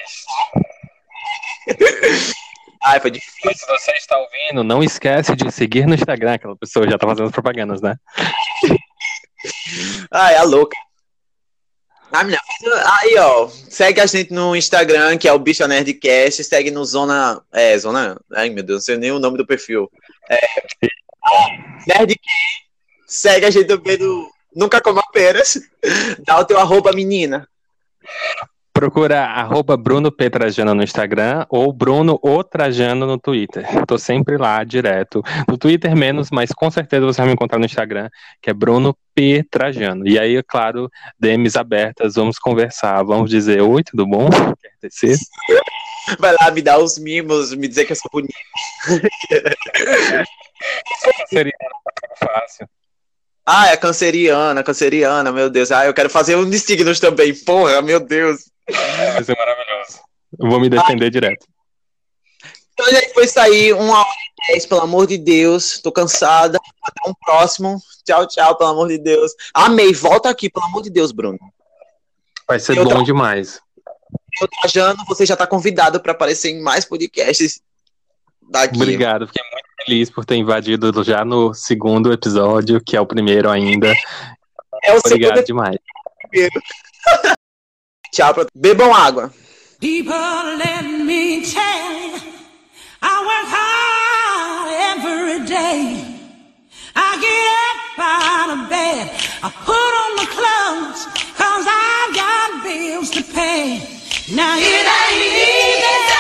[2.85, 3.53] Ai, foi difícil.
[3.53, 7.27] Se você está ouvindo, não esquece de seguir no Instagram, aquela pessoa já tá fazendo
[7.27, 7.97] as propagandas, né?
[10.13, 10.77] Ai, é louca.
[12.13, 12.41] Ah, menina,
[13.01, 17.43] aí, ó, segue a gente no Instagram, que é o Bicha Nerdcast, segue no Zona,
[17.53, 19.91] é, Zona, ai meu Deus, não sei nem o nome do perfil.
[20.31, 20.39] É,
[21.87, 22.67] Nerdcast,
[23.07, 25.59] segue a gente também no Nunca Coma Peras,
[26.25, 27.47] dá o teu arroba, menina.
[28.77, 30.29] Procura arroba Bruno P.
[30.29, 33.66] Trajano no Instagram ou Bruno O Trajano no Twitter.
[33.87, 35.22] Tô sempre lá, direto.
[35.49, 38.11] No Twitter menos, mas com certeza você vai me encontrar no Instagram,
[38.43, 39.43] que é Bruno P.
[39.51, 40.07] Trajano.
[40.07, 44.29] E aí, claro, DMs abertas, vamos conversar, vamos dizer, oi, tudo bom?
[44.29, 45.16] Quer tecer?
[46.18, 48.35] Vai lá me dar os mimos, me dizer que eu sou bonita.
[51.31, 51.57] Seria
[52.18, 52.68] fácil.
[53.47, 55.72] Ah, é canceriana, canceriana, meu Deus.
[55.72, 58.55] Ah, eu quero fazer um de signos também, porra, meu Deus.
[58.69, 60.01] Vai ser maravilhoso.
[60.39, 61.47] Eu vou me defender direto.
[62.73, 63.73] Então, gente, foi isso aí.
[63.73, 65.81] Uma hora e dez, pelo amor de Deus.
[65.81, 66.59] Tô cansada.
[66.83, 67.79] Até um próximo.
[68.05, 69.33] Tchau, tchau, pelo amor de Deus.
[69.55, 69.93] Amei.
[69.95, 71.39] Volta aqui, pelo amor de Deus, Bruno.
[72.47, 73.61] Vai ser Eu bom tra- demais.
[74.41, 77.61] Eu trajando, você já tá convidado para aparecer em mais podcasts
[78.51, 78.77] daqui.
[78.77, 83.49] Obrigado, fiquei muito feliz por ter invadido já no segundo episódio, que é o primeiro
[83.51, 83.89] ainda.
[84.85, 85.79] É o Obrigado segundo demais.
[88.13, 88.35] Tchau.
[88.35, 89.33] pra- Bebam água.
[89.81, 90.15] People,
[90.59, 92.17] let me tell you,
[93.03, 96.05] I work hard every day.
[96.95, 99.11] I get up out of bed,
[99.43, 101.05] I put on my clothes,
[101.37, 103.83] cause I've got bills to pay.
[104.35, 106.16] Now it ain't easy.